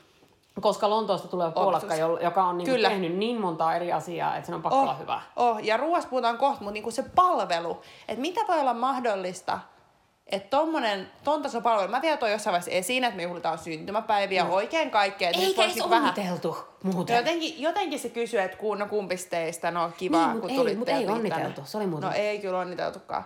Koska 0.61 0.89
Lontoosta 0.89 1.27
tulee 1.27 1.51
puolakka, 1.51 1.95
joka 1.95 2.43
on 2.43 2.57
niin 2.57 2.81
tehnyt 2.81 3.15
niin 3.15 3.41
montaa 3.41 3.75
eri 3.75 3.93
asiaa, 3.93 4.35
että 4.35 4.47
se 4.47 4.55
on 4.55 4.61
pakko 4.61 4.77
oh, 4.77 4.83
olla 4.83 4.93
hyvä. 4.93 5.21
Oh, 5.35 5.59
ja 5.63 5.77
ruoasta 5.77 6.09
puhutaan 6.09 6.37
kohta, 6.37 6.59
mutta 6.59 6.73
niin 6.73 6.83
kuin 6.83 6.93
se 6.93 7.03
palvelu, 7.15 7.81
että 8.07 8.21
mitä 8.21 8.41
voi 8.47 8.59
olla 8.59 8.73
mahdollista, 8.73 9.59
että 10.27 10.49
tommonen, 10.49 11.11
ton 11.23 11.41
tason 11.41 11.63
palvelu, 11.63 11.91
mä 11.91 12.01
vielä 12.01 12.17
toi 12.17 12.31
jossain 12.31 12.51
vaiheessa 12.51 12.71
esiin, 12.71 13.03
että 13.03 13.17
me 13.17 13.23
juhlitaan 13.23 13.57
syntymäpäiviä, 13.57 14.43
mm. 14.43 14.49
oikein 14.49 14.91
kaikkea. 14.91 15.29
Eikä 15.33 15.63
edes 15.63 15.81
onniteltu 15.81 16.57
muuten. 16.83 17.15
Jotenkin, 17.15 17.61
jotenkin 17.61 17.99
se 17.99 18.09
kysyy, 18.09 18.39
että 18.39 18.57
kun, 18.57 18.79
no 18.79 18.85
kumpis 18.85 19.25
teistä, 19.25 19.71
no 19.71 19.91
kiva, 19.97 20.27
niin, 20.27 20.41
kun 20.41 20.49
ei, 20.49 20.55
tulitte. 20.55 20.77
Mutta 20.77 20.91
ei 20.91 21.07
onniteltu, 21.07 21.61
se 21.65 21.77
oli 21.77 21.87
muuten. 21.87 22.09
No 22.09 22.15
ei 22.15 22.39
kyllä 22.39 22.59
onniteltukaan. 22.59 23.25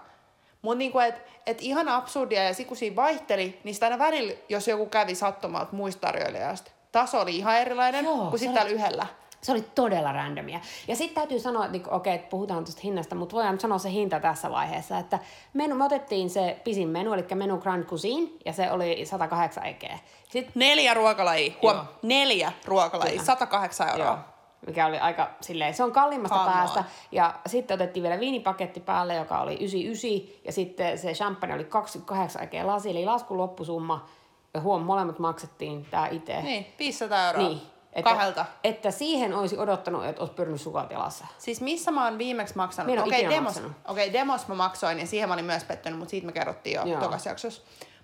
Mutta 0.61 0.77
niinku, 0.77 0.99
että 0.99 1.21
et 1.45 1.61
ihan 1.61 1.89
absurdia, 1.89 2.43
ja 2.43 2.53
sitten 2.53 2.67
kun 2.67 2.77
siinä 2.77 2.95
vaihteli, 2.95 3.59
niin 3.63 3.73
sitä 3.73 3.85
aina 3.85 3.99
välillä, 3.99 4.33
jos 4.49 4.67
joku 4.67 4.85
kävi 4.85 5.15
sattumalta 5.15 5.71
muista 5.71 6.01
tarjoilijasta, 6.01 6.71
taso 6.91 7.21
oli 7.21 7.37
ihan 7.37 7.57
erilainen 7.57 8.05
Joo, 8.05 8.29
kuin 8.29 8.39
sitten 8.39 8.53
täällä 8.53 8.71
yhdellä. 8.71 9.07
Se 9.41 9.51
oli 9.51 9.61
todella 9.61 10.11
randomia. 10.11 10.59
Ja 10.87 10.95
sitten 10.95 11.15
täytyy 11.15 11.39
sanoa, 11.39 11.65
että 11.65 11.77
niin, 11.77 11.93
okei, 11.93 12.15
okay, 12.15 12.27
puhutaan 12.29 12.63
tuosta 12.63 12.81
hinnasta, 12.83 13.15
mutta 13.15 13.35
voidaan 13.35 13.59
sanoa 13.59 13.77
se 13.77 13.91
hinta 13.91 14.19
tässä 14.19 14.51
vaiheessa, 14.51 14.97
että 14.97 15.19
menu, 15.53 15.75
me 15.75 15.85
otettiin 15.85 16.29
se 16.29 16.61
pisin 16.63 16.87
menu, 16.87 17.13
eli 17.13 17.25
menu 17.35 17.57
Grand 17.57 17.83
Cuisine, 17.83 18.29
ja 18.45 18.53
se 18.53 18.71
oli 18.71 19.05
108 19.05 19.65
ekeä. 19.65 19.99
Sitten, 20.29 20.51
neljä 20.55 20.93
ruokalajia, 20.93 21.53
huom, 21.61 21.77
neljä 22.01 22.51
ruokalajia, 22.65 23.23
108 23.23 23.89
euroa. 23.89 24.05
Joo 24.05 24.37
mikä 24.67 24.85
oli 24.85 24.99
aika 24.99 25.29
silleen, 25.41 25.73
se 25.73 25.83
on 25.83 25.91
kalliimmasta 25.91 26.37
Come 26.37 26.51
päästä. 26.51 26.79
On. 26.79 26.85
Ja 27.11 27.33
sitten 27.45 27.75
otettiin 27.75 28.03
vielä 28.03 28.19
viinipaketti 28.19 28.79
päälle, 28.79 29.15
joka 29.15 29.39
oli 29.39 29.53
99, 29.53 30.41
ja 30.45 30.51
sitten 30.51 30.97
se 30.97 31.13
champagne 31.13 31.55
oli 31.55 31.63
28 31.63 32.43
ekeä 32.43 32.67
lasi, 32.67 32.89
eli 32.89 33.05
laskun 33.05 33.37
loppusumma, 33.37 34.05
ja 34.53 34.61
huom, 34.61 34.81
molemmat 34.81 35.19
maksettiin 35.19 35.85
tää 35.85 36.07
itse. 36.07 36.41
Niin, 36.41 36.65
500 36.79 37.27
euroa. 37.27 37.47
Niin, 37.47 37.61
että, 37.97 38.09
Kahdelta. 38.09 38.45
Että 38.63 38.91
siihen 38.91 39.33
olisi 39.33 39.57
odottanut, 39.57 40.05
että 40.05 40.21
olisi 40.21 40.33
pyrinyt 40.33 40.61
sukat 40.61 40.91
jalassa. 40.91 41.25
Siis 41.37 41.61
missä 41.61 41.91
mä 41.91 42.05
oon 42.05 42.17
viimeksi 42.17 42.55
maksanut? 42.55 42.99
Okei, 42.99 43.25
okay, 43.25 43.35
demos, 43.35 43.61
okay, 43.87 44.13
demos 44.13 44.47
mä 44.47 44.55
maksoin 44.55 44.99
ja 44.99 45.07
siihen 45.07 45.29
mä 45.29 45.33
olin 45.33 45.45
myös 45.45 45.63
pettynyt, 45.63 45.99
mutta 45.99 46.09
siitä 46.11 46.25
me 46.25 46.31
kerrottiin 46.31 46.75
jo 46.75 46.85
Joo. 46.85 47.01
tokas 47.01 47.25
jaksossa. 47.25 47.61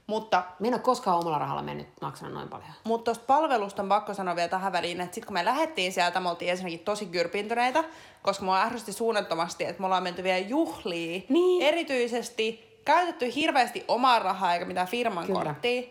Mutta, 0.08 0.44
Minä 0.60 0.68
en 0.68 0.74
ole 0.74 0.82
koskaan 0.82 1.20
omalla 1.20 1.38
rahalla 1.38 1.62
mennyt 1.62 1.88
maksanut 2.02 2.34
noin 2.34 2.50
paljon. 2.50 2.70
Mutta 2.84 3.04
tuosta 3.12 3.24
palvelusta 3.28 3.82
on 3.82 3.90
pakko 3.90 4.14
sanoa 4.14 4.36
vielä 4.36 4.50
tähän 4.50 4.74
väliin, 4.74 5.02
että 5.02 5.16
sitten 5.16 5.28
kun 5.28 5.34
me 5.34 5.46
lähdettiin 5.46 5.92
sieltä, 5.92 6.20
me 6.20 6.30
oltiin 6.30 6.52
ensinnäkin 6.52 6.80
tosi 6.80 7.06
kyrpintyneitä, 7.06 7.84
koska 8.22 8.46
mua 8.46 8.62
ärsytti 8.62 8.94
suunnattomasti, 8.94 9.64
että 9.64 9.80
me 9.80 9.86
ollaan 9.86 10.04
menty 10.04 10.24
vielä 10.24 10.48
juhliin. 10.48 11.26
Niin. 11.30 11.62
Erityisesti 11.62 12.78
käytetty 12.86 13.36
hirveästi 13.36 13.86
omaa 13.88 14.20
rahaa 14.20 14.54
eikä 14.54 14.66
mitään 14.66 14.88
firman 14.88 15.26
Kyllä. 15.26 15.44
korttia. 15.44 15.82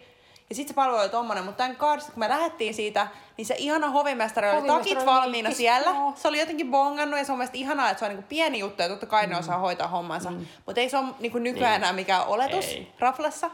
Ja 0.49 0.55
sitten 0.57 0.69
se 0.69 0.75
palvelu 0.75 1.01
oli 1.01 1.09
tommonen, 1.09 1.45
mutta 1.45 1.57
tämän 1.57 1.77
kanssa, 1.77 2.13
kun 2.13 2.21
me 2.21 2.29
lähdettiin 2.29 2.75
siitä, 2.75 3.07
niin 3.37 3.47
se 3.47 3.55
ihana 3.59 3.91
hovimestari 3.91 4.49
oli 4.49 4.57
hovimestari 4.57 4.95
takit 4.95 5.07
valmiina 5.07 5.49
liikkis, 5.49 5.57
siellä. 5.57 5.93
No. 5.93 6.13
Se 6.17 6.29
oli 6.29 6.41
jotenkin 6.41 6.71
bongannut 6.71 7.19
ja 7.19 7.25
se 7.25 7.33
on 7.33 7.39
mielestäni 7.39 7.61
ihanaa, 7.61 7.91
että 7.91 7.99
se 7.99 8.05
on 8.05 8.09
niinku 8.09 8.27
pieni 8.29 8.59
juttu 8.59 8.83
ja 8.83 8.89
totta 8.89 9.07
kai 9.07 9.27
mm. 9.27 9.31
ne 9.31 9.39
osaa 9.39 9.59
hoitaa 9.59 9.89
hommansa. 9.89 10.31
Mm. 10.31 10.47
Mutta 10.67 10.81
ei 10.81 10.89
se 10.89 10.99
ole 10.99 11.07
niinku 11.21 11.39
nykyään 11.39 11.73
niin. 11.73 11.77
enää 11.77 11.93
mikään 11.93 12.27
oletus 12.27 12.65
ei. 12.65 12.93
raflassa. 12.99 13.51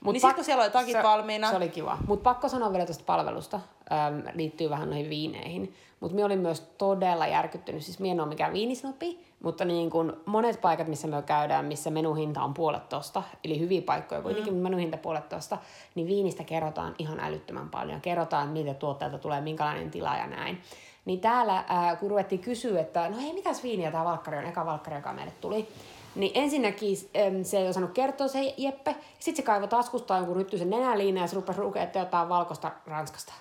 Mut 0.00 0.12
niin 0.12 0.22
pak- 0.22 0.34
kun 0.34 0.44
siellä 0.44 0.62
oli 0.64 0.70
takit 0.70 0.92
se, 0.92 1.02
valmiina. 1.02 1.50
Se 1.50 1.56
oli 1.56 1.68
kiva. 1.68 1.98
Mutta 2.06 2.22
pakko 2.22 2.48
sanoa 2.48 2.72
vielä 2.72 2.86
tuosta 2.86 3.04
palvelusta, 3.06 3.60
ähm, 3.92 4.20
liittyy 4.34 4.70
vähän 4.70 4.90
noihin 4.90 5.10
viineihin. 5.10 5.74
Mutta 6.00 6.14
minä 6.14 6.26
olin 6.26 6.38
myös 6.38 6.60
todella 6.60 7.26
järkyttynyt. 7.26 7.84
Siis 7.84 7.98
minä 7.98 8.12
en 8.12 8.20
ole 8.20 8.28
mikään 8.28 8.52
viinisnopi, 8.52 9.27
mutta 9.42 9.64
niin 9.64 9.90
kun 9.90 10.20
monet 10.26 10.60
paikat, 10.60 10.88
missä 10.88 11.08
me 11.08 11.22
käydään, 11.22 11.64
missä 11.64 11.90
menuhinta 11.90 12.42
on 12.42 12.54
puolet 12.54 12.88
tosta, 12.88 13.22
eli 13.44 13.60
hyviä 13.60 13.82
paikkoja 13.82 14.22
kuitenkin, 14.22 14.54
mm. 14.54 14.60
menuhinta 14.60 14.96
puolet 14.96 15.28
tosta, 15.28 15.58
niin 15.94 16.06
viinistä 16.06 16.44
kerrotaan 16.44 16.94
ihan 16.98 17.20
älyttömän 17.20 17.68
paljon. 17.68 18.00
Kerrotaan, 18.00 18.48
mitä 18.48 18.74
tuotteilta 18.74 19.18
tulee, 19.18 19.40
minkälainen 19.40 19.90
tila 19.90 20.16
ja 20.16 20.26
näin. 20.26 20.62
Niin 21.04 21.20
täällä, 21.20 21.64
ää, 21.68 21.96
kun 21.96 22.10
ruvettiin 22.10 22.40
kysyä, 22.40 22.80
että 22.80 23.08
no 23.08 23.16
hei, 23.16 23.32
mitäs 23.32 23.62
viiniä 23.62 23.90
tämä 23.90 24.04
valkkari 24.04 24.38
on, 24.38 24.44
eka 24.44 24.66
valkkari, 24.66 24.96
joka 24.96 25.12
meille 25.12 25.32
tuli, 25.40 25.68
niin 26.14 26.32
ensinnäkin 26.34 26.96
se 27.42 27.58
ei 27.58 27.68
osannut 27.68 27.92
kertoa 27.92 28.28
se 28.28 28.54
Jeppe. 28.56 28.96
Sitten 29.18 29.36
se 29.36 29.42
kaivoi 29.42 29.68
taskusta 29.68 30.16
jonkun 30.16 30.36
ryttyisen 30.36 30.70
nenäliineen 30.70 31.24
ja 31.24 31.28
se 31.28 31.36
rupesi 31.36 31.60
lukea, 31.60 31.82
että 31.82 31.98
jotain 31.98 32.28
valkoista 32.28 32.70
Ranskasta. 32.86 33.32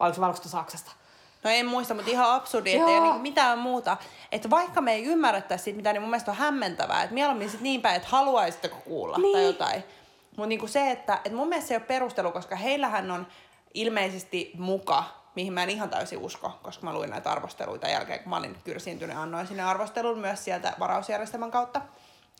Vai 0.00 0.12
valkoista 0.20 0.48
Saksasta? 0.48 0.92
No 1.44 1.50
en 1.50 1.66
muista, 1.66 1.94
mutta 1.94 2.10
ihan 2.10 2.30
absurdi, 2.30 2.72
että 2.72 2.90
ei 2.90 2.96
ole 2.96 3.04
niinku 3.04 3.18
mitään 3.18 3.58
muuta. 3.58 3.96
Että 4.32 4.50
vaikka 4.50 4.80
me 4.80 4.92
ei 4.92 5.04
ymmärrettäisi 5.04 5.64
siitä, 5.64 5.76
mitä 5.76 5.92
niin 5.92 6.02
mun 6.02 6.10
mielestä 6.10 6.30
on 6.30 6.36
hämmentävää, 6.36 7.02
että 7.02 7.14
mieluummin 7.14 7.50
sit 7.50 7.60
niin 7.60 7.82
päin, 7.82 7.96
että 7.96 8.08
haluaisitteko 8.08 8.76
kuulla 8.76 9.18
niin. 9.18 9.32
tai 9.32 9.44
jotain. 9.46 9.84
Mutta 10.36 10.48
niinku 10.48 10.66
se, 10.66 10.90
että 10.90 11.20
et 11.24 11.32
mun 11.32 11.48
mielestä 11.48 11.68
se 11.68 11.74
ei 11.74 11.78
ole 11.78 11.86
perustelu, 11.86 12.32
koska 12.32 12.56
heillähän 12.56 13.10
on 13.10 13.26
ilmeisesti 13.74 14.52
muka, 14.58 15.04
mihin 15.34 15.52
mä 15.52 15.62
en 15.62 15.70
ihan 15.70 15.90
täysin 15.90 16.18
usko, 16.18 16.58
koska 16.62 16.86
mä 16.86 16.94
luin 16.94 17.10
näitä 17.10 17.30
arvosteluita 17.32 17.88
jälkeen, 17.88 18.20
kun 18.20 18.30
mä 18.30 18.36
olin 18.36 18.56
kyrsiintynyt, 18.64 19.16
annoin 19.16 19.46
sinne 19.46 19.62
arvostelun 19.62 20.18
myös 20.18 20.44
sieltä 20.44 20.72
varausjärjestelmän 20.78 21.50
kautta. 21.50 21.80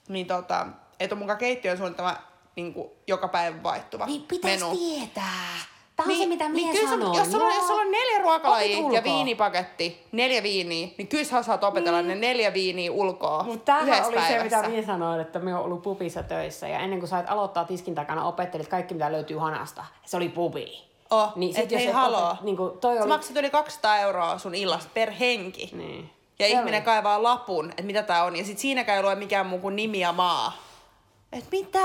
Niin 0.09 0.27
tota, 0.27 0.67
että 1.01 1.15
on 1.15 1.19
muka 1.19 1.37
keittiön 1.37 1.77
suunnitelma 1.77 2.17
niin 2.57 2.75
kuin 2.75 2.91
joka 3.07 3.29
päivä 3.29 3.63
vaihtuva 3.63 4.07
Niin 4.07 4.23
pitäisi 4.23 4.65
menu. 4.65 4.77
tietää. 4.77 5.76
Tämä 5.97 6.13
on 6.13 6.19
se, 6.19 6.27
mitä 6.27 6.49
minä 6.49 6.73
kyllä 6.73 6.89
sun- 6.91 6.99
sanoin. 7.01 7.19
jos, 7.19 7.31
sulla, 7.33 7.45
on- 7.47 7.55
jos 7.55 7.67
sulla 7.67 7.81
on 7.81 7.91
neljä 7.93 8.19
ruokalajia 8.19 8.77
ja 8.79 8.85
ulkoa. 8.85 9.05
viinipaketti, 9.05 10.07
neljä 10.13 10.43
viiniä, 10.43 10.89
niin 10.99 11.09
kyllä 11.09 11.25
sä 11.25 11.39
osaat 11.39 11.65
opetella 11.65 12.03
Niin. 12.03 12.21
ne 12.21 12.29
neljä 12.29 12.55
viiniä 12.55 12.93
ulkoa 12.93 13.43
Mutta 13.43 13.65
tämähän 13.65 13.89
yhdessä 13.89 14.07
oli 14.07 14.17
päivässä. 14.17 14.49
se, 14.49 14.57
mitä 14.57 14.69
minä 14.69 14.87
sanoin, 14.87 15.21
että 15.21 15.39
minä 15.39 15.57
olen 15.57 15.65
ollut 15.67 15.83
pubissa 15.83 16.23
töissä 16.23 16.69
ja 16.69 16.79
ennen 16.79 16.99
kuin 16.99 17.09
sait 17.09 17.31
aloittaa 17.31 17.65
tiskin 17.65 17.95
takana, 17.95 18.25
opettelit 18.25 18.69
kaikki, 18.69 18.95
mitä 18.95 19.13
löytyy 19.13 19.37
hanasta. 19.39 19.85
Se 20.05 20.17
oli 20.17 20.29
pubi. 20.29 20.83
Oh, 21.11 21.23
Niin 21.37 21.41
niin 21.41 21.55
sit 21.55 21.65
et 21.65 21.71
jos 21.73 21.81
hei 21.81 21.89
et 21.89 21.95
haloo. 21.95 22.31
opet- 22.33 22.43
niinku 22.45 22.69
toi 22.81 22.95
Sä 22.97 23.01
oli- 23.03 23.09
maksat 23.09 23.37
yli 23.37 23.51
200 23.51 23.99
euroa 23.99 24.39
sun 24.39 24.55
illasta 24.55 24.91
per 24.95 25.11
henki. 25.11 25.71
Niin. 25.73 26.11
Ja 26.39 26.47
Se 26.47 26.53
ihminen 26.53 26.75
oli. 26.81 26.85
kaivaa 26.85 27.23
lapun, 27.23 27.71
että 27.71 27.83
mitä 27.83 28.03
tää 28.03 28.25
on. 28.25 28.37
Ja 28.37 28.45
sit 28.45 28.59
siinäkään 28.59 28.97
ei 28.97 29.03
lue 29.03 29.15
mikään 29.15 29.47
muu 29.47 29.59
kuin 29.59 29.77
nimi 29.77 30.01
ja 30.01 30.13
maa. 30.13 30.53
Et 31.33 31.45
mitä? 31.53 31.79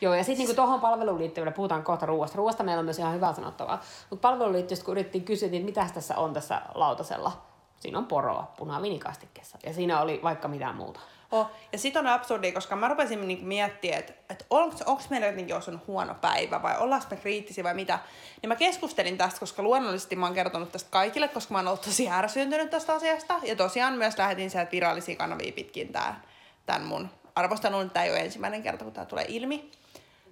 Joo, 0.00 0.14
ja 0.14 0.24
sitten 0.24 0.38
niinku 0.38 0.54
tuohon 0.54 0.80
palveluun 0.80 1.18
liittyville, 1.18 1.52
puhutaan 1.52 1.82
kohta 1.82 2.06
ruoasta. 2.06 2.36
Ruoasta 2.36 2.64
meillä 2.64 2.78
on 2.78 2.84
myös 2.84 2.98
ihan 2.98 3.14
hyvää 3.14 3.34
sanottavaa. 3.34 3.82
Mutta 4.10 4.28
palveluun 4.28 4.52
liittyen, 4.52 4.84
kun 4.84 4.92
yritettiin 4.92 5.24
kysyä, 5.24 5.48
niin 5.48 5.64
mitä 5.64 5.86
tässä 5.94 6.16
on 6.16 6.34
tässä 6.34 6.62
lautasella? 6.74 7.32
Siinä 7.80 7.98
on 7.98 8.06
poroa 8.06 8.52
punaviinikastikkeessa. 8.56 9.58
Ja 9.66 9.72
siinä 9.72 10.00
oli 10.00 10.20
vaikka 10.22 10.48
mitään 10.48 10.76
muuta. 10.76 11.00
Oh. 11.32 11.50
Ja 11.72 11.78
sit 11.78 11.96
on 11.96 12.06
absurdia, 12.06 12.52
koska 12.52 12.76
mä 12.76 12.88
rupesin 12.88 13.28
niinku 13.28 13.46
miettimään, 13.46 14.00
että 14.00 14.12
et 14.30 14.46
onko 14.50 15.02
meillä 15.10 15.26
jotenkin 15.26 15.56
osunut 15.56 15.86
huono 15.86 16.14
päivä 16.14 16.62
vai 16.62 16.78
ollaanko 16.78 17.06
me 17.10 17.16
kriittisiä 17.16 17.64
vai 17.64 17.74
mitä. 17.74 17.98
Niin 18.42 18.48
mä 18.48 18.56
keskustelin 18.56 19.18
tästä, 19.18 19.40
koska 19.40 19.62
luonnollisesti 19.62 20.16
mä 20.16 20.26
oon 20.26 20.34
kertonut 20.34 20.72
tästä 20.72 20.90
kaikille, 20.90 21.28
koska 21.28 21.52
mä 21.52 21.58
oon 21.58 21.68
ollut 21.68 21.82
tosi 21.82 22.08
ärsyntynyt 22.08 22.70
tästä 22.70 22.94
asiasta. 22.94 23.34
Ja 23.42 23.56
tosiaan 23.56 23.94
myös 23.94 24.18
lähetin 24.18 24.50
sieltä 24.50 24.70
virallisia 24.70 25.16
kanavia 25.16 25.52
pitkin 25.52 25.92
tää, 25.92 26.20
tämän 26.66 26.82
mun 26.82 27.10
arvostelun. 27.34 27.90
Tämä 27.90 28.04
ei 28.04 28.10
ole 28.10 28.20
ensimmäinen 28.20 28.62
kerta, 28.62 28.84
kun 28.84 28.92
tämä 28.92 29.06
tulee 29.06 29.24
ilmi. 29.28 29.70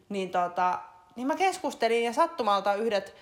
Niin, 0.09 0.31
tota, 0.31 0.79
niin 1.17 1.27
mä 1.27 1.37
keskustelin 1.37 2.05
ja 2.05 2.13
sattumalta 2.13 2.75
yhdet 2.75 3.15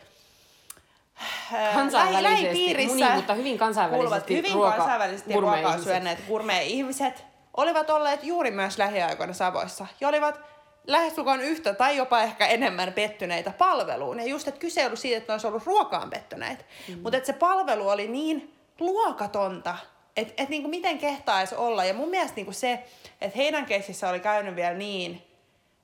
äh, 1.54 1.74
Kansainvälisesti, 1.74 2.44
lähipiirissä 2.44 3.06
niin, 3.06 3.16
mutta 3.16 3.34
hyvin 3.34 3.58
kansainvälisesti 3.58 4.36
hyvin 4.36 4.52
ruoka- 4.52 4.76
kansainvälisesti 4.76 5.34
ruokaa 5.34 5.78
syöneet 5.78 6.18
gourmet-ihmiset 6.28 7.24
olivat 7.56 7.90
olleet 7.90 8.24
juuri 8.24 8.50
myös 8.50 8.78
lähiaikoina 8.78 9.32
Savoissa 9.32 9.86
ja 10.00 10.08
olivat 10.08 10.40
lähestulkoon 10.86 11.40
yhtä 11.40 11.74
tai 11.74 11.96
jopa 11.96 12.22
ehkä 12.22 12.46
enemmän 12.46 12.92
pettyneitä 12.92 13.52
palveluun. 13.58 14.20
Ja 14.20 14.26
just, 14.26 14.48
että 14.48 14.60
kyse 14.60 14.80
ei 14.80 14.86
ollut 14.86 14.98
siitä, 14.98 15.16
että 15.16 15.32
ne 15.32 15.34
olisi 15.34 15.46
ollut 15.46 15.66
ruokaan 15.66 16.10
pettyneitä, 16.10 16.64
mm. 16.88 16.98
mutta 17.02 17.16
että 17.16 17.26
se 17.26 17.32
palvelu 17.32 17.88
oli 17.88 18.08
niin 18.08 18.54
luokatonta, 18.80 19.76
että 20.16 20.42
et 20.42 20.48
niinku 20.48 20.68
miten 20.68 20.98
kehtaisi 20.98 21.54
olla. 21.54 21.84
Ja 21.84 21.94
mun 21.94 22.08
mielestä 22.08 22.36
niinku 22.36 22.52
se, 22.52 22.84
että 23.20 23.36
heidän 23.36 23.66
keississä 23.66 24.08
oli 24.08 24.20
käynyt 24.20 24.56
vielä 24.56 24.74
niin, 24.74 25.22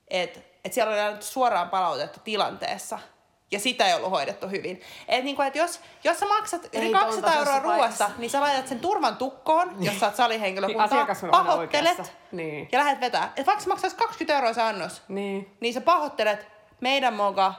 että 0.07 0.39
et 0.65 0.73
siellä 0.73 0.91
oli 0.93 1.01
annettu 1.01 1.25
suoraan 1.25 1.69
palautetta 1.69 2.19
tilanteessa, 2.19 2.99
ja 3.51 3.59
sitä 3.59 3.87
ei 3.87 3.93
ollut 3.93 4.11
hoidettu 4.11 4.47
hyvin. 4.47 4.81
Et 5.07 5.23
niinku, 5.23 5.41
et 5.41 5.55
jos, 5.55 5.79
jos 6.03 6.19
sä 6.19 6.25
maksat 6.25 6.69
yli 6.73 6.85
Ei 6.85 6.91
200 6.91 7.29
ton 7.31 7.39
euroa 7.39 7.59
ruoasta, 7.59 8.11
niin 8.17 8.29
sä 8.29 8.41
laitat 8.41 8.67
sen 8.67 8.79
turvan 8.79 9.17
tukkoon, 9.17 9.75
jos 9.79 9.99
sä 9.99 10.05
oot 10.05 10.11
Niin 10.13 10.17
salihenkilökuntaa, 10.17 10.99
aina 10.99 11.31
pahoittelet. 11.31 12.13
Niin. 12.31 12.69
ja 12.71 12.79
lähdet 12.79 12.99
vetää. 12.99 13.33
Et 13.35 13.45
vaikka 13.47 13.63
sä 13.63 13.69
maksais 13.69 13.93
20 13.93 14.35
euroa 14.35 14.53
se 14.53 14.61
annos, 14.61 15.01
Niin. 15.07 15.57
niin 15.59 15.73
sä 15.73 15.81
pahoittelet 15.81 16.47
meidän 16.81 17.13
moka, 17.13 17.53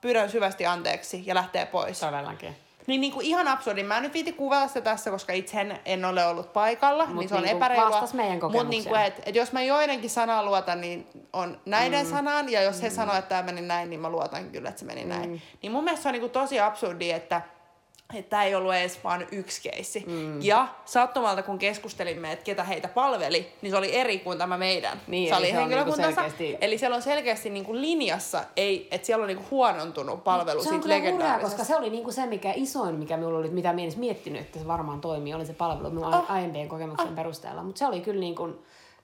pyydän 0.00 0.30
syvästi 0.30 0.66
anteeksi 0.66 1.22
ja 1.26 1.34
lähtee 1.34 1.66
pois. 1.66 2.00
Todellakin. 2.00 2.56
Niin, 2.86 3.00
niin 3.00 3.12
kuin 3.12 3.26
ihan 3.26 3.48
absurdi. 3.48 3.82
Mä 3.82 3.96
en 3.96 4.02
nyt 4.02 4.14
viiti 4.14 4.32
kuvata 4.32 4.68
sitä 4.68 4.80
tässä, 4.80 5.10
koska 5.10 5.32
itse 5.32 5.60
en, 5.60 5.80
en 5.84 6.04
ole 6.04 6.24
ollut 6.26 6.52
paikalla, 6.52 7.06
Mut 7.06 7.16
niin 7.16 7.28
se 7.28 7.34
on 7.34 7.42
niinku 7.42 7.56
epäreilua. 7.56 7.90
vastas 7.90 8.14
meidän 8.14 8.38
Mutta 8.42 8.64
niin 8.64 8.84
kuin, 8.84 9.00
et, 9.00 9.22
et 9.26 9.34
jos 9.34 9.52
mä 9.52 9.62
joidenkin 9.62 10.10
sanaa 10.10 10.44
luotan, 10.44 10.80
niin 10.80 11.06
on 11.32 11.60
näiden 11.66 12.06
mm. 12.06 12.10
sanaan, 12.10 12.48
ja 12.48 12.62
jos 12.62 12.82
he 12.82 12.90
sanoo, 12.90 13.16
että 13.16 13.28
tämä 13.28 13.42
meni 13.42 13.60
näin, 13.60 13.90
niin 13.90 14.00
mä 14.00 14.10
luotan 14.10 14.50
kyllä, 14.50 14.68
että 14.68 14.78
se 14.78 14.86
meni 14.86 15.02
mm. 15.02 15.08
näin. 15.08 15.42
Niin 15.62 15.72
mun 15.72 15.84
mielestä 15.84 16.02
se 16.02 16.08
on 16.08 16.12
niin 16.12 16.20
kuin 16.20 16.32
tosi 16.32 16.60
absurdi, 16.60 17.10
että 17.10 17.42
että 18.14 18.30
tämä 18.30 18.44
ei 18.44 18.54
ollut 18.54 18.74
edes 18.74 19.04
vaan 19.04 19.26
yksi 19.32 19.70
keissi. 19.70 20.04
Mm. 20.06 20.42
Ja 20.42 20.68
sattumalta, 20.84 21.42
kun 21.42 21.58
keskustelimme, 21.58 22.32
että 22.32 22.44
ketä 22.44 22.64
heitä 22.64 22.88
palveli, 22.88 23.52
niin 23.62 23.70
se 23.70 23.76
oli 23.76 23.94
eri 23.94 24.18
kuin 24.18 24.38
tämä 24.38 24.58
meidän 24.58 25.00
Niin, 25.06 25.22
eli 25.22 25.28
se 25.28 25.34
on 25.34 25.42
salihenkilökuntansa. 25.42 26.20
niinku 26.22 26.36
selkeästi- 26.36 26.58
Eli 26.60 26.78
siellä 26.78 26.96
on 26.96 27.02
selkeästi 27.02 27.50
niinku 27.50 27.74
linjassa, 27.74 28.44
ei, 28.56 28.88
että 28.90 29.06
siellä 29.06 29.22
on 29.22 29.28
niinku 29.28 29.44
huonontunut 29.50 30.24
palvelu 30.24 30.62
Se 30.62 30.68
on 30.68 30.82
siitä 30.82 31.10
hurjaa, 31.10 31.38
koska 31.38 31.64
se 31.64 31.76
oli 31.76 31.90
niinku 31.90 32.12
se, 32.12 32.26
mikä 32.26 32.52
isoin, 32.56 32.94
mikä 32.94 33.16
minulla 33.16 33.38
oli, 33.38 33.48
mitä 33.48 33.72
minä 33.72 33.82
edes 33.82 33.96
miettinyt, 33.96 34.40
että 34.40 34.58
se 34.58 34.66
varmaan 34.66 35.00
toimii, 35.00 35.34
oli 35.34 35.46
se 35.46 35.52
palvelu 35.52 35.90
minun 35.90 36.14
oh. 36.14 36.30
aiempien 36.30 36.68
kokemuksen 36.68 37.08
oh. 37.08 37.14
perusteella. 37.14 37.62
Mutta 37.62 37.78
se 37.78 37.86
oli 37.86 38.00
kyllä 38.00 38.20
niin 38.20 38.34
kuin, 38.34 38.58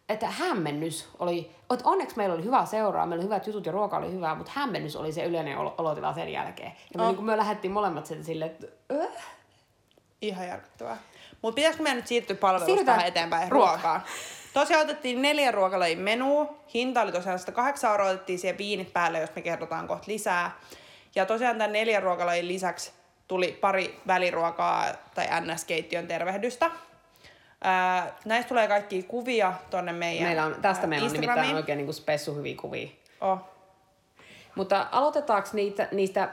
että 0.08 0.26
hämmennys 0.30 1.08
oli, 1.18 1.50
että 1.74 1.88
onneksi 1.88 2.16
meillä 2.16 2.34
oli 2.34 2.44
hyvä 2.44 2.66
seuraa, 2.66 3.06
meillä 3.06 3.20
oli 3.22 3.24
hyvät 3.24 3.46
jutut 3.46 3.66
ja 3.66 3.72
ruoka 3.72 3.96
oli 3.96 4.12
hyvää, 4.12 4.34
mutta 4.34 4.52
hämmennys 4.54 4.96
oli 4.96 5.12
se 5.12 5.24
yleinen 5.24 5.58
olo- 5.58 5.74
olotila 5.78 6.14
sen 6.14 6.28
jälkeen. 6.32 6.72
Ja 6.94 6.98
me, 6.98 7.02
Oh. 7.06 7.12
niin 7.12 7.24
me 7.24 7.36
lähdettiin 7.36 7.72
molemmat 7.72 8.06
sieltä 8.06 8.24
silleen, 8.24 8.50
että 8.50 8.66
öh. 8.92 9.08
Ihan 10.22 10.46
järkyttävää. 10.48 10.96
Mutta 11.42 11.54
pitäisikö 11.54 11.82
meidän 11.82 11.96
nyt 11.96 12.06
siirtyä 12.06 12.36
palvelusta 12.36 12.66
Siirrytään 12.66 13.00
eteenpäin 13.06 13.50
ruokaan. 13.52 13.74
ruokaan? 13.80 14.02
Tosiaan 14.54 14.82
otettiin 14.84 15.22
neljä 15.22 15.50
ruokalajin 15.50 15.98
menua. 15.98 16.54
Hinta 16.74 17.00
oli 17.02 17.12
tosiaan 17.12 17.38
108 17.38 17.90
euroa, 17.90 18.08
otettiin 18.08 18.38
siihen 18.38 18.58
viinit 18.58 18.92
päälle, 18.92 19.20
jos 19.20 19.30
me 19.36 19.42
kerrotaan 19.42 19.88
kohta 19.88 20.04
lisää. 20.06 20.50
Ja 21.14 21.26
tosiaan 21.26 21.58
tämän 21.58 21.72
neljän 21.72 22.02
ruokalajin 22.02 22.48
lisäksi 22.48 22.92
tuli 23.28 23.58
pari 23.60 24.00
väliruokaa 24.06 24.86
tai 25.14 25.26
NS-keittiön 25.40 26.06
tervehdystä. 26.06 26.70
Ää, 27.64 28.16
näistä 28.24 28.48
tulee 28.48 28.68
kaikki 28.68 29.02
kuvia 29.02 29.52
tonne 29.70 29.92
meidän 29.92 30.26
Meillä 30.26 30.44
on, 30.44 30.56
tästä 30.62 30.86
meillä 30.86 31.06
on 31.06 31.12
nimittäin 31.12 31.56
oikein 31.56 31.76
niin 31.76 31.86
kuin 31.86 31.94
spessu 31.94 32.34
hyviä 32.34 32.56
kuvia. 32.60 32.88
Oh. 33.20 33.38
Mutta 34.54 34.86
aloitetaanko 34.92 35.48
niitä, 35.52 35.88
niistä, 35.92 36.28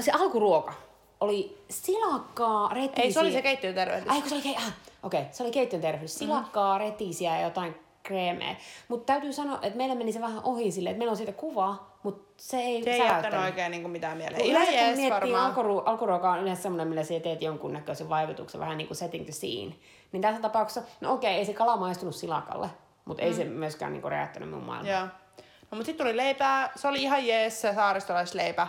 se 0.00 0.12
alkuruoka 0.12 0.72
oli 1.20 1.64
silakkaa, 1.70 2.68
retisiä. 2.74 3.04
Ei, 3.04 3.12
se 3.12 3.20
oli 3.20 3.32
se 3.32 3.42
keittiön 3.42 3.74
tervehdys. 3.74 4.10
Ai, 4.10 4.22
se 4.28 4.34
oli, 4.34 4.42
ke- 4.42 4.58
ah, 4.58 4.72
okei, 5.02 5.20
okay, 5.20 5.32
se 5.32 5.42
oli 5.42 5.52
keittiön 5.52 5.82
tervehdys. 5.82 6.18
Silakkaa, 6.18 6.78
mm. 6.78 6.84
retisiä 6.84 7.38
ja 7.38 7.44
jotain 7.44 7.76
kreemeä. 8.02 8.56
Mutta 8.88 9.12
täytyy 9.12 9.32
sanoa, 9.32 9.58
että 9.62 9.76
meillä 9.76 9.94
meni 9.94 10.12
se 10.12 10.20
vähän 10.20 10.40
ohi 10.44 10.70
silleen, 10.70 10.92
että 10.92 10.98
meillä 10.98 11.10
on 11.10 11.16
siitä 11.16 11.32
kuva, 11.32 11.86
mutta 12.02 12.23
se 12.36 12.56
ei 12.56 12.82
Se 12.84 12.90
ei 12.90 12.98
jättänyt 12.98 13.40
oikein 13.40 13.70
niin 13.70 13.82
kuin 13.82 13.92
mitään 13.92 14.16
mieleen. 14.16 14.46
Yleensä 14.46 14.72
kun 14.72 14.80
jees 14.80 14.96
miettii 14.96 15.34
alkuru, 15.34 15.78
alkuruokaa 15.78 16.32
on 16.32 16.40
yleensä 16.40 16.62
semmoinen, 16.62 16.88
millä 16.88 17.04
sä 17.04 17.20
teet 17.20 17.42
jonkunnäköisen 17.42 18.08
vaikutuksen, 18.08 18.60
vähän 18.60 18.78
niin 18.78 18.86
kuin 18.86 18.96
setting 18.96 19.24
the 19.24 19.32
scene. 19.32 19.74
Niin 20.12 20.22
tässä 20.22 20.40
tapauksessa, 20.40 20.82
no 21.00 21.12
okei, 21.12 21.34
ei 21.34 21.44
se 21.44 21.54
kala 21.54 21.76
maistunut 21.76 22.14
silakalle, 22.14 22.68
mutta 23.04 23.22
ei 23.22 23.34
se 23.34 23.44
myöskään 23.44 23.92
niin 23.92 24.04
räjähtänyt 24.04 24.50
mun 24.50 24.62
maailmaan. 24.62 25.00
Joo. 25.00 25.08
No 25.70 25.76
mutta 25.76 25.86
sitten 25.86 26.06
tuli 26.06 26.16
leipää. 26.16 26.72
Se 26.76 26.88
oli 26.88 27.02
ihan 27.02 27.26
jees 27.26 27.60
se 27.60 27.74
saaristolaisleipä. 27.74 28.66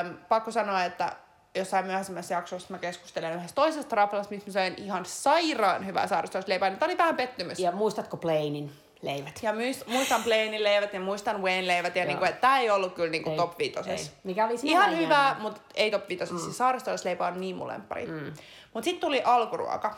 Öm, 0.00 0.16
pakko 0.28 0.50
sanoa, 0.50 0.84
että 0.84 1.12
jossain 1.54 1.86
myöhemmässä 1.86 2.34
jaksossa 2.34 2.68
mä 2.70 2.78
keskustelen 2.78 3.34
yhdessä 3.34 3.54
toisesta 3.54 3.96
raflasta, 3.96 4.34
missä 4.34 4.48
mä 4.48 4.52
söin 4.52 4.74
ihan 4.76 5.04
sairaan 5.04 5.86
hyvää 5.86 6.06
saaristolaisleipää. 6.06 6.70
Niin 6.70 6.78
tää 6.78 6.86
oli 6.86 6.98
vähän 6.98 7.16
pettymys. 7.16 7.58
Ja 7.58 7.72
muistatko 7.72 8.16
Plainin 8.16 8.72
leivät? 9.04 9.40
ja 9.42 9.52
muist, 9.52 9.86
muistan 9.86 10.22
Plainin 10.22 10.64
leivät 10.64 10.92
ja 10.94 11.00
muistan 11.00 11.42
Wayne 11.42 11.66
leivät. 11.66 11.96
Ja 11.96 12.04
niinku, 12.04 12.24
että 12.24 12.40
tää 12.40 12.58
ei 12.58 12.70
ollut 12.70 12.94
kyllä 12.94 13.10
niinku 13.10 13.30
Ei, 13.30 13.36
top 13.36 13.58
viitosessa. 13.58 14.12
ei. 14.12 14.18
Mikä 14.24 14.46
oli 14.46 14.58
siinä 14.58 14.80
Ihan 14.80 14.98
hyvä, 14.98 15.36
mutta 15.38 15.60
ei 15.74 15.90
top 15.90 16.08
viitosessa. 16.08 16.46
Mm. 16.46 16.52
Saaristolaisleipä 16.52 17.26
on 17.26 17.40
niin 17.40 17.56
mun 17.56 17.68
lemppari. 17.68 18.06
Mm. 18.06 18.32
Mutta 18.74 18.84
sitten 18.84 19.00
tuli 19.00 19.22
alkuruoka, 19.24 19.94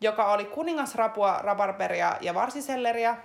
joka 0.00 0.32
oli 0.32 0.44
kuningasrapua, 0.44 1.38
rabarberia 1.42 2.16
ja 2.20 2.34
varsiselleriä. 2.34 3.16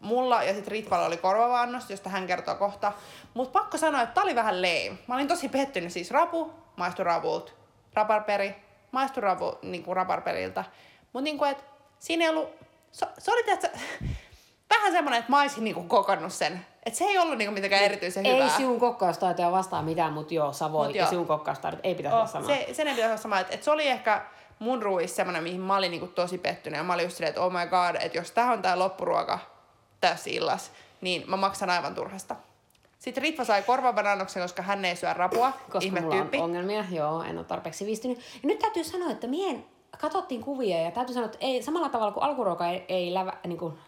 Mulla 0.00 0.42
ja 0.42 0.54
sitten 0.54 0.72
Ritvalla 0.72 1.06
oli 1.06 1.16
korvava 1.16 1.60
annos, 1.60 1.90
josta 1.90 2.10
hän 2.10 2.26
kertoo 2.26 2.54
kohta. 2.54 2.92
Mutta 3.34 3.58
pakko 3.58 3.78
sanoa, 3.78 4.02
että 4.02 4.14
tää 4.14 4.24
oli 4.24 4.34
vähän 4.34 4.62
lame. 4.62 4.98
Mä 5.06 5.14
olin 5.14 5.28
tosi 5.28 5.48
pettynyt. 5.48 5.92
Siis 5.92 6.10
rapu, 6.10 6.52
maistui 6.76 7.04
ravulta. 7.04 7.52
Rabarberi, 7.94 8.54
maistui 8.92 9.20
ravu 9.20 9.58
niinku 9.62 9.94
rabarberilta. 9.94 10.64
Mutta 11.12 11.24
niinku, 11.24 11.44
et 11.44 11.64
siinä 11.98 12.24
ei 12.24 12.30
ollut... 12.30 12.48
Se, 12.92 13.06
se 13.18 13.32
oli 13.32 13.42
tietysti, 13.42 13.78
vähän 14.76 14.92
semmonen, 14.92 15.18
että 15.18 15.30
mä 15.32 15.40
olisin 15.40 15.64
niinku 15.64 15.82
kokannut 15.82 16.32
sen. 16.32 16.66
Että 16.86 16.98
se 16.98 17.04
ei 17.04 17.18
ollut 17.18 17.38
niinku 17.38 17.54
mitenkään 17.54 17.82
erityisen 17.82 18.26
Ei 18.26 18.34
hyvää. 18.34 18.48
sinun 18.56 18.80
kokkaustaitoja 18.80 19.52
vastaan 19.52 19.84
mitään, 19.84 20.12
mutta 20.12 20.34
joo, 20.34 20.52
Savoi 20.52 20.86
Mut 20.86 20.94
ja 20.96 21.02
joo. 21.02 21.10
sinun 21.10 21.26
kokkaustaidot 21.26 21.80
ei 21.82 21.94
pitäisi 21.94 22.14
olla 22.14 22.24
Oh, 22.24 22.30
sama. 22.30 22.46
se, 22.46 22.68
sen 22.72 22.88
ei 22.88 22.94
pitäisi 22.94 23.10
olla 23.12 23.22
sama. 23.22 23.38
Että 23.40 23.54
et 23.54 23.62
se 23.62 23.70
oli 23.70 23.86
ehkä 23.86 24.22
mun 24.58 24.82
ruuissa 24.82 25.16
semmoinen, 25.16 25.42
mihin 25.42 25.60
mä 25.60 25.76
olin 25.76 25.90
niinku 25.90 26.06
tosi 26.06 26.38
pettynyt. 26.38 26.76
Ja 26.78 26.84
mä 26.84 26.94
olin 26.94 27.04
just 27.04 27.16
silleen, 27.16 27.28
että 27.28 27.42
oh 27.42 27.52
my 27.52 27.66
god, 27.66 27.96
että 28.02 28.18
jos 28.18 28.30
tää 28.30 28.52
on 28.52 28.62
tää 28.62 28.78
loppuruoka 28.78 29.38
tässä 30.00 30.30
illas, 30.30 30.70
niin 31.00 31.24
mä 31.26 31.36
maksan 31.36 31.70
aivan 31.70 31.94
turhasta. 31.94 32.36
Sitten 32.98 33.22
Ritva 33.22 33.44
sai 33.44 33.62
korvaavan 33.62 34.06
annoksen, 34.06 34.42
koska 34.42 34.62
hän 34.62 34.84
ei 34.84 34.96
syö 34.96 35.12
rapua. 35.14 35.52
koska 35.64 35.78
Ihme 35.86 36.00
mulla 36.00 36.14
tyyppi. 36.14 36.38
on 36.38 36.44
ongelmia, 36.44 36.84
joo, 36.90 37.22
en 37.22 37.38
ole 37.38 37.44
tarpeeksi 37.44 37.86
viistynyt. 37.86 38.18
Ja 38.18 38.46
nyt 38.46 38.58
täytyy 38.58 38.84
sanoa, 38.84 39.10
että 39.10 39.26
mien 39.26 39.64
katsottiin 40.00 40.40
kuvia 40.40 40.82
ja 40.82 40.90
täytyy 40.90 41.14
sanoa, 41.14 41.26
että 41.26 41.38
ei, 41.40 41.62
samalla 41.62 41.88
tavalla 41.88 42.12
kuin 42.12 42.24
alkuruoka 42.24 42.68
ei, 42.68 42.84
ei 42.88 43.14
lävä, 43.14 43.32
niin 43.46 43.58
kuin 43.58 43.78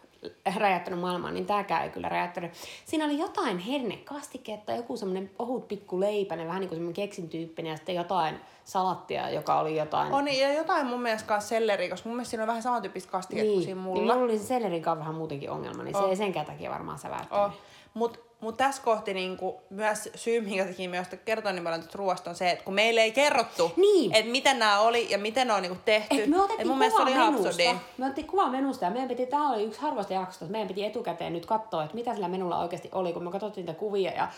räjäyttänyt 0.57 1.01
maailmaa, 1.01 1.31
niin 1.31 1.47
tääkään 1.47 1.85
ei 1.85 1.91
kyllä 1.91 2.09
räjäyttänyt. 2.09 2.53
Siinä 2.85 3.05
oli 3.05 3.19
jotain 3.19 3.59
hernekastiketta, 3.59 4.73
joku 4.73 4.97
semmoinen 4.97 5.31
ohut 5.39 5.69
pikku 5.69 6.01
leipäinen, 6.01 6.47
vähän 6.47 6.61
niin 6.61 6.69
kuin 6.69 6.77
semmoinen 6.77 6.95
keksin 6.95 7.29
tyyppinen, 7.29 7.71
ja 7.71 7.77
sitten 7.77 7.95
jotain 7.95 8.41
salattia, 8.65 9.31
joka 9.31 9.61
oli 9.61 9.77
jotain... 9.77 10.13
On, 10.13 10.35
ja 10.35 10.53
jotain 10.53 10.87
mun 10.87 11.03
mielestä 11.03 11.29
kanssa 11.29 11.49
selleri, 11.49 11.89
koska 11.89 12.09
mun 12.09 12.17
mielestä 12.17 12.31
siinä 12.31 12.43
on 12.43 12.49
vähän 12.49 12.63
samantyyppistä 12.63 13.13
kastiketta 13.13 13.53
kuin 13.53 13.65
siinä 13.65 13.75
niin 13.75 13.85
mulla. 13.85 14.01
mulla 14.01 14.15
oli 14.15 14.39
se 14.39 14.45
sellerin 14.45 14.83
kanssa 14.83 15.01
vähän 15.01 15.15
muutenkin 15.15 15.51
ongelma, 15.51 15.83
niin 15.83 15.97
se 15.97 16.05
ei 16.05 16.17
senkään 16.17 16.47
takia 16.47 16.71
varmaan 16.71 16.99
säväyttänyt. 16.99 17.47
Oh. 17.47 17.53
Mutta 17.95 18.19
mut 18.41 18.57
tässä 18.57 18.83
kohti 18.83 19.15
niinku, 19.15 19.61
myös 19.71 20.09
syy, 20.15 20.41
minkä 20.41 20.65
takia 20.65 20.97
josta 20.97 21.17
kertoin 21.17 21.55
niin 21.55 21.65
paljon 21.65 21.81
tästä 21.81 21.99
ruoasta 21.99 22.31
on 22.31 22.37
se, 22.37 22.51
että 22.51 22.65
kun 22.65 22.75
meille 22.75 23.01
ei 23.01 23.13
kerrottu, 23.13 23.73
Niin. 23.77 24.15
että 24.15 24.31
miten 24.31 24.59
nämä 24.59 24.81
oli 24.81 25.11
ja 25.11 25.19
miten 25.19 25.47
ne 25.47 25.53
on 25.53 25.63
niinku 25.63 25.79
tehty. 25.85 26.23
Et 26.23 26.27
me 26.29 26.37
otettiin 26.37 26.61
Et 26.61 26.67
mun 26.67 26.79
mielestä 26.79 27.05
se 27.05 27.13
kuva 27.13 27.27
oli 27.27 27.35
absurdia. 27.35 27.75
Me 27.99 28.05
otettiin 28.05 28.27
kuva 28.27 28.49
menusta 28.49 28.85
ja 28.85 28.91
meidän 28.91 29.09
piti, 29.09 29.27
tää 29.27 29.49
oli 29.49 29.65
yksi 29.65 29.81
harvoista 29.81 30.13
jaksoista, 30.13 30.45
että 30.45 30.53
meidän 30.53 30.69
piti 30.69 30.85
etukäteen 30.85 31.33
nyt 31.33 31.47
katsoa, 31.47 31.85
että 31.85 31.95
mitä 31.95 32.15
sillä 32.15 32.29
menulla 32.29 32.59
oikeasti 32.59 32.89
oli, 32.93 33.13
kun 33.13 33.25
me 33.25 33.31
katsottiin 33.31 33.67
niitä 33.67 33.79
kuvia 33.79 34.13
ja 34.13 34.29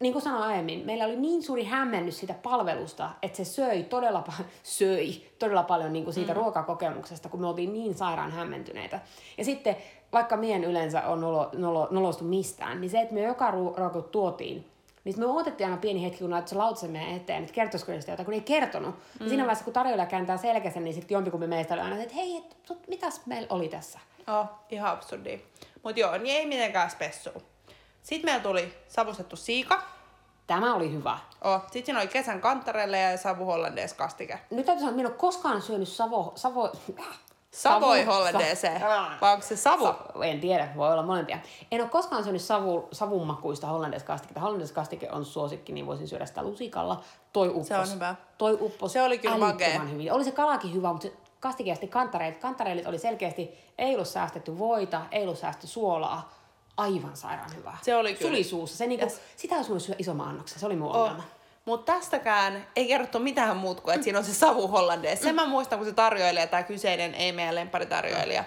niin 0.00 0.12
kuin 0.12 0.22
sanoin 0.22 0.42
aiemmin, 0.42 0.86
meillä 0.86 1.04
oli 1.04 1.16
niin 1.16 1.42
suuri 1.42 1.64
hämmennys 1.64 2.18
siitä 2.18 2.34
palvelusta, 2.42 3.10
että 3.22 3.36
se 3.36 3.44
söi 3.44 3.82
todella, 3.82 4.24
pa- 4.28 4.44
söi 4.62 5.30
todella 5.38 5.62
paljon 5.62 5.92
niin 5.92 6.04
kuin 6.04 6.14
siitä 6.14 6.32
mm. 6.32 6.36
ruokakokemuksesta, 6.36 7.28
kun 7.28 7.40
me 7.40 7.46
oltiin 7.46 7.72
niin 7.72 7.94
sairaan 7.94 8.32
hämmentyneitä. 8.32 9.00
Ja 9.38 9.44
sitten, 9.44 9.76
vaikka 10.12 10.36
mien 10.36 10.64
yleensä 10.64 11.02
on 11.02 11.20
nolo, 11.20 11.50
nolo, 11.54 11.88
nolostu 11.90 12.24
mistään, 12.24 12.80
niin 12.80 12.90
se, 12.90 13.00
että 13.00 13.14
me 13.14 13.22
joka 13.22 13.50
ru- 13.50 13.78
ruoka 13.78 14.02
tuotiin, 14.02 14.66
niin 15.04 15.20
me 15.20 15.26
odotettiin 15.26 15.66
aina 15.66 15.80
pieni 15.80 16.04
hetki, 16.04 16.18
kun 16.18 16.30
laittoi 16.30 16.48
se 16.48 16.56
lautsen 16.56 16.90
meidän 16.90 17.16
eteen, 17.16 17.42
että 17.42 17.54
kertoisiko 17.54 17.92
ne 17.92 18.00
sitä 18.00 18.12
jotain, 18.12 18.24
kun 18.24 18.34
ei 18.34 18.40
kertonut. 18.40 18.94
Mm. 18.94 19.24
Ja 19.24 19.28
siinä 19.28 19.42
vaiheessa, 19.42 19.64
kun 19.64 19.72
tarjoilija 19.72 20.06
kääntää 20.06 20.36
selkänsä, 20.36 20.80
niin 20.80 20.94
sitten 20.94 21.14
jompikumpi 21.14 21.46
meistä 21.46 21.74
oli 21.74 21.82
aina, 21.82 22.02
että 22.02 22.14
hei, 22.14 22.36
et, 22.36 22.56
tut, 22.66 22.88
mitäs 22.88 23.26
meillä 23.26 23.46
oli 23.50 23.68
tässä? 23.68 23.98
Oh, 24.26 24.46
ihan 24.70 24.92
absurdi. 24.92 25.40
Mut 25.82 25.96
joo, 25.96 26.18
niin 26.18 26.36
ei 26.36 26.46
mitenkään 26.46 26.90
spessu. 26.90 27.30
Sitten 28.02 28.30
meillä 28.30 28.42
tuli 28.42 28.74
savustettu 28.88 29.36
siika. 29.36 29.82
Tämä 30.46 30.74
oli 30.74 30.92
hyvä. 30.92 31.18
Oh. 31.44 31.62
Sitten 31.62 31.84
siinä 31.84 32.00
oli 32.00 32.08
kesän 32.08 32.40
kantarelle 32.40 32.98
ja 32.98 33.18
savu 33.18 33.44
hollandees 33.44 33.94
kastike. 33.94 34.38
Nyt 34.50 34.66
täytyy 34.66 34.80
sanoa, 34.80 34.90
että 34.90 34.96
minä 34.96 35.08
en 35.08 35.12
ole 35.12 35.18
koskaan 35.18 35.62
syönyt 35.62 35.88
savo, 35.88 36.32
savo, 36.34 36.72
Savoi 37.56 38.04
sa- 38.04 38.38
Vai 39.20 39.32
onko 39.32 39.46
se 39.46 39.56
savu? 39.56 39.84
Sa- 39.86 40.24
en 40.24 40.40
tiedä, 40.40 40.68
voi 40.76 40.92
olla 40.92 41.02
molempia. 41.02 41.38
En 41.70 41.80
ole 41.80 41.88
koskaan 41.88 42.24
syönyt 42.24 42.42
savu, 42.42 42.88
savunmakuista 42.92 43.66
hollandeskastiketta. 43.66 44.40
Hollandeskastike 44.40 45.10
on 45.10 45.24
suosikki, 45.24 45.72
niin 45.72 45.86
voisin 45.86 46.08
syödä 46.08 46.26
sitä 46.26 46.42
lusikalla. 46.42 47.00
Toi 47.32 47.48
uppos. 47.48 47.68
Se 47.68 47.76
on 47.76 47.92
hyvä. 47.94 48.14
Toi 48.38 48.58
uppos 48.60 48.92
Se 48.92 49.02
oli 49.02 49.18
kyllä 49.18 49.36
makea. 49.38 49.80
Hyvin. 49.80 50.12
Oli 50.12 50.24
se 50.24 50.30
kalakin 50.32 50.74
hyvä, 50.74 50.88
mutta 50.92 51.06
se 51.08 51.12
kastike 51.40 51.70
ja 51.70 51.74
sitten 51.74 51.88
kantareilit. 51.90 52.38
Kantareilit 52.38 52.86
oli 52.86 52.98
selkeästi, 52.98 53.50
ei 53.78 53.94
ollut 53.94 54.08
säästetty 54.08 54.58
voita, 54.58 55.02
ei 55.10 55.22
ollut 55.22 55.38
säästetty 55.38 55.66
suolaa. 55.66 56.32
Aivan 56.76 57.16
sairaan 57.16 57.50
hyvää. 57.56 57.78
Se 57.82 57.96
oli 57.96 58.14
kyllä. 58.14 58.28
Suli 58.30 58.44
suussa. 58.44 58.76
Se 58.76 58.86
niinku, 58.86 59.04
Yes. 59.06 59.20
Sitä 59.36 59.54
olisi 59.54 59.68
voinut 59.70 59.82
syödä 59.82 59.96
isomman 60.00 60.28
annoksen. 60.28 60.58
Se 60.60 60.66
oli 60.66 60.76
mun 60.76 60.90
Oh. 60.90 60.96
ongelma. 60.96 61.22
Mutta 61.66 61.92
tästäkään 61.92 62.66
ei 62.76 62.88
kerrottu 62.88 63.18
mitään 63.18 63.56
muuta 63.56 63.82
kuin, 63.82 63.94
että 63.94 64.04
siinä 64.04 64.18
on 64.18 64.24
se 64.24 64.34
savu 64.34 64.68
hollandees. 64.68 65.20
Sen 65.20 65.34
mä 65.34 65.46
muistan, 65.46 65.78
kun 65.78 65.86
se 65.86 65.92
tarjoilija, 65.92 66.46
tämä 66.46 66.62
kyseinen, 66.62 67.14
ei 67.14 67.32
meidän 67.32 67.54
lempparitarjoilija, 67.54 68.44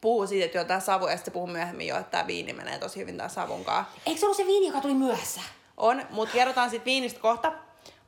puhuu 0.00 0.26
siitä, 0.26 0.44
että 0.44 0.58
joo, 0.58 0.64
tämä 0.64 0.80
savu, 0.80 1.06
ja 1.06 1.16
sitten 1.16 1.32
puhuu 1.32 1.46
myöhemmin 1.46 1.86
jo, 1.86 1.96
että 1.96 2.10
tämä 2.10 2.26
viini 2.26 2.52
menee 2.52 2.78
tosi 2.78 3.00
hyvin 3.00 3.16
tämän 3.16 3.30
savun 3.30 3.64
kanssa. 3.64 3.92
Eikö 4.06 4.20
se 4.20 4.26
ollut 4.26 4.36
se 4.36 4.46
viini, 4.46 4.66
joka 4.66 4.80
tuli 4.80 4.94
myöhässä? 4.94 5.40
On, 5.76 6.02
mutta 6.10 6.32
kerrotaan 6.32 6.70
sitten 6.70 6.84
viinistä 6.84 7.20
kohta. 7.20 7.52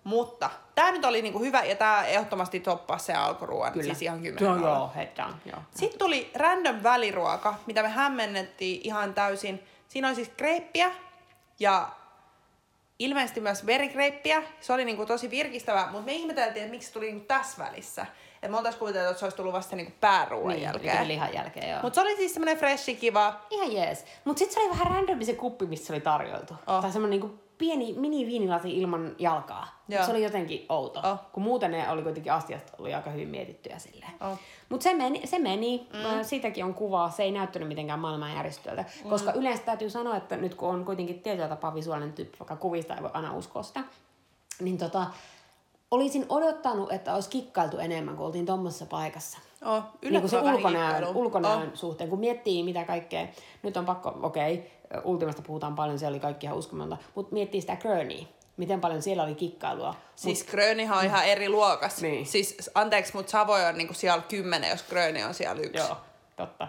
Mutta 0.05 0.51
tämä 0.75 0.91
nyt 0.91 1.05
oli 1.05 1.23
niinku 1.23 1.39
hyvä, 1.39 1.65
ja 1.65 1.77
tämä 1.77 2.05
ehdottomasti 2.05 2.61
toppaa 2.61 2.99
se 2.99 3.13
alkuruoan, 3.13 3.73
siis 3.83 4.03
ihan 4.03 4.25
Joo, 4.25 4.35
kymmenen 4.37 4.63
joo, 4.63 4.91
head 4.97 5.09
down, 5.17 5.35
joo. 5.47 5.59
Sitten 5.75 5.99
tuli 5.99 6.31
random 6.35 6.83
väliruoka, 6.83 7.55
mitä 7.67 7.83
me 7.83 7.89
hämmennettiin 7.89 8.81
ihan 8.85 9.15
täysin. 9.15 9.63
Siinä 9.89 10.09
oli 10.09 10.15
siis 10.15 10.31
kreippiä 10.37 10.93
ja 11.61 11.89
ilmeisesti 12.99 13.41
myös 13.41 13.67
verikreippiä. 13.67 14.43
Se 14.61 14.73
oli 14.73 14.85
niinku 14.85 15.07
tosi 15.07 15.31
virkistävää, 15.31 15.89
mutta 15.91 16.07
me 16.07 16.13
ihmeteltiin, 16.13 16.63
että 16.65 16.71
miksi 16.71 16.89
se 16.89 16.95
tuli 16.95 17.07
niinku 17.07 17.25
tässä 17.27 17.65
välissä. 17.65 18.07
Et 18.43 18.51
me 18.51 18.57
oltaisiin 18.57 18.79
kuviteltu, 18.79 19.09
että 19.11 19.19
se 19.19 19.25
olisi 19.25 19.37
tullut 19.37 19.53
vasta 19.53 19.77
niinku 19.77 19.93
pääruoan 20.01 20.49
Niin, 20.49 20.63
jälkeen. 20.63 21.09
lihan 21.09 21.35
jälkeen, 21.35 21.71
joo. 21.71 21.79
Mutta 21.83 21.95
se 21.95 22.01
oli 22.01 22.17
siis 22.17 22.35
semmoinen 22.35 22.57
freshi, 22.59 22.97
kiva. 22.97 23.41
Ihan 23.51 23.73
jees. 23.73 24.05
Mut 24.25 24.39
sit 24.39 24.51
se 24.51 24.61
oli 24.61 24.71
vähän 24.71 24.87
randomi 24.87 25.25
se 25.25 25.35
kuppi, 25.35 25.67
missä 25.67 25.87
se 25.87 25.93
oli 25.93 26.01
tarjoltu. 26.01 26.55
Oh. 26.67 26.83
Tai 26.83 26.93
semmonen 26.93 27.21
niinku 27.21 27.39
pieni 27.59 27.93
mini 27.93 28.27
viinilasi 28.27 28.79
ilman 28.79 29.15
jalkaa. 29.19 29.83
Joo. 29.89 30.05
Se 30.05 30.11
oli 30.11 30.23
jotenkin 30.23 30.67
outo. 30.69 31.01
Oh. 31.01 31.19
Kun 31.33 31.43
muuten 31.43 31.71
ne 31.71 31.91
oli 31.91 32.03
kuitenkin 32.03 32.33
astiasta 32.33 32.73
oli 32.79 32.95
aika 32.95 33.11
hyvin 33.11 33.29
mietittyjä 33.29 33.79
silleen. 33.79 34.13
Oh. 34.21 34.39
Mut 34.69 34.83
se 34.83 34.95
meni, 34.95 35.27
se 35.27 35.39
meni. 35.39 35.89
Mm. 35.93 36.25
siitäkin 36.25 36.65
on 36.65 36.75
kuvaa. 36.75 37.11
Se 37.11 37.23
ei 37.23 37.33
näyttänyt 37.33 37.69
mitenkään 37.69 38.01
maailmanjärjestöltä. 38.01 38.85
Mm. 39.05 39.11
Koska 39.11 39.33
yleensä 39.33 39.63
täytyy 39.63 39.91
sanoa, 39.91 40.17
että 40.17 40.37
nyt 40.37 40.55
kun 40.55 40.69
on 40.69 40.85
kuitenkin 40.85 41.23
tietyllä 41.23 41.49
tapaa 41.49 41.75
visuaalinen 41.75 42.13
tyyppi, 42.15 42.39
vaikka 42.41 42.57
kuvista 42.57 42.97
ei 42.97 43.03
voi 43.03 43.11
aina 43.13 43.35
uskoa 43.35 43.63
sitä, 43.63 43.81
niin 44.61 44.79
tota, 44.79 45.07
olisin 45.91 46.27
odottanut, 46.29 46.93
että 46.93 47.15
olisi 47.15 47.31
kikkailtu 47.31 47.79
enemmän, 47.79 48.17
kun 48.17 48.27
oltiin 48.27 48.47
tuommoisessa 48.47 48.87
paikassa 48.87 49.39
Oh, 49.65 49.83
niin 50.03 50.21
kuin 50.21 50.31
se 50.31 50.41
ulkonäön, 50.41 51.17
ulkonäön 51.17 51.69
Oh. 51.69 51.75
suhteen, 51.75 52.11
kun 52.11 52.21
miettii 52.21 52.63
mitä 52.63 52.85
kaikkea, 52.85 53.27
nyt 53.63 53.77
on 53.77 53.87
pakko, 53.87 54.19
okei, 54.23 54.55
okay, 54.55 54.67
Ultimasta 55.05 55.43
puhutaan 55.43 55.75
paljon, 55.75 55.99
se 55.99 56.07
oli 56.07 56.21
kaikki 56.21 56.47
ihan 56.47 56.59
uskomatonta, 56.59 57.05
mutta 57.15 57.35
miettii 57.35 57.61
sitä 57.61 57.77
Gurney, 57.77 58.21
miten 58.57 58.81
paljon 58.81 59.03
siellä 59.03 59.23
oli 59.23 59.35
kikkailua. 59.35 59.95
Siis 60.17 60.45
Grönihan 60.45 60.99
on 60.99 61.05
ihan 61.05 61.25
eri 61.25 61.49
luokas. 61.49 62.03
Niin. 62.03 62.27
Siis 62.27 62.71
anteeksi, 62.75 63.15
mutta 63.15 63.31
Savoy 63.31 63.63
on 63.63 63.79
niinku 63.79 63.95
siellä 63.95 64.23
kymmenen, 64.29 64.71
jos 64.71 64.83
Gröni 64.83 65.25
on 65.25 65.35
siellä 65.35 65.63
yksi. 65.63 65.79
Joo, 65.79 65.97
totta. 66.37 66.69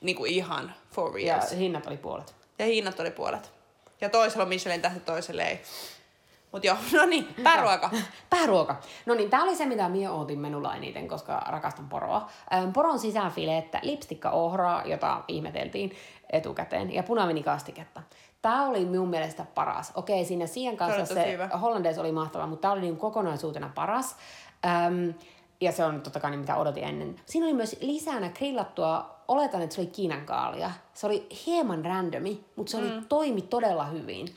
Niinku 0.00 0.24
ihan 0.24 0.74
for 0.92 1.18
Ja 1.18 1.36
reals. 1.36 1.56
hinnat 1.56 1.86
oli 1.86 1.96
puolet. 1.96 2.34
Ja 2.58 2.66
hinnat 2.66 3.00
oli 3.00 3.10
puolet. 3.10 3.52
Ja 4.00 4.08
toisella 4.08 4.42
on 4.42 4.48
Michelin 4.48 4.82
tähti, 4.82 5.00
toiselle 5.00 5.42
ei. 5.42 5.60
Mut 6.54 6.64
joo, 6.64 6.76
no 6.92 7.04
niin, 7.06 7.28
pääruoka. 7.42 7.90
Pääruoka. 8.30 8.76
No 9.06 9.14
niin, 9.14 9.30
tää 9.30 9.42
oli 9.42 9.56
se, 9.56 9.66
mitä 9.66 9.88
minä 9.88 10.12
ootin 10.12 10.38
menulla 10.38 10.74
eniten, 10.74 11.08
koska 11.08 11.42
rakastan 11.48 11.88
poroa. 11.88 12.28
Ähm, 12.54 12.72
poron 12.72 12.98
sisäfilettä, 12.98 13.78
lipstikka 13.82 14.30
ohraa, 14.30 14.82
jota 14.84 15.22
ihmeteltiin 15.28 15.92
etukäteen, 16.32 16.94
ja 16.94 17.02
punavinikastiketta. 17.02 18.02
Tämä 18.42 18.66
oli 18.66 18.84
minun 18.84 19.08
mielestä 19.08 19.46
paras. 19.54 19.92
Okei, 19.94 20.24
siinä 20.24 20.46
siihen 20.46 20.76
Se 20.78 20.84
oli 20.84 20.92
kanssa 20.94 21.14
se 21.14 21.32
hyvä. 21.32 21.48
hollandaise 21.48 22.00
oli 22.00 22.12
mahtava, 22.12 22.46
mutta 22.46 22.62
tämä 22.62 22.72
oli 22.72 22.80
niin 22.80 22.96
kokonaisuutena 22.96 23.70
paras. 23.74 24.16
Ähm, 24.66 25.10
ja 25.60 25.72
se 25.72 25.84
on 25.84 26.00
totta 26.00 26.20
kai 26.20 26.30
niin, 26.30 26.40
mitä 26.40 26.56
odotin 26.56 26.84
ennen. 26.84 27.16
Siinä 27.26 27.46
oli 27.46 27.54
myös 27.54 27.76
lisänä 27.80 28.28
grillattua, 28.28 29.14
oletan, 29.28 29.62
että 29.62 29.74
se 29.74 29.80
oli 29.80 29.90
Kiinan 29.90 30.26
kaalia. 30.26 30.70
Se 30.94 31.06
oli 31.06 31.26
hieman 31.46 31.84
randomi, 31.84 32.44
mutta 32.56 32.70
se 32.70 32.76
oli, 32.76 32.88
Mm. 32.90 33.04
toimi 33.08 33.42
todella 33.42 33.84
hyvin. 33.84 34.28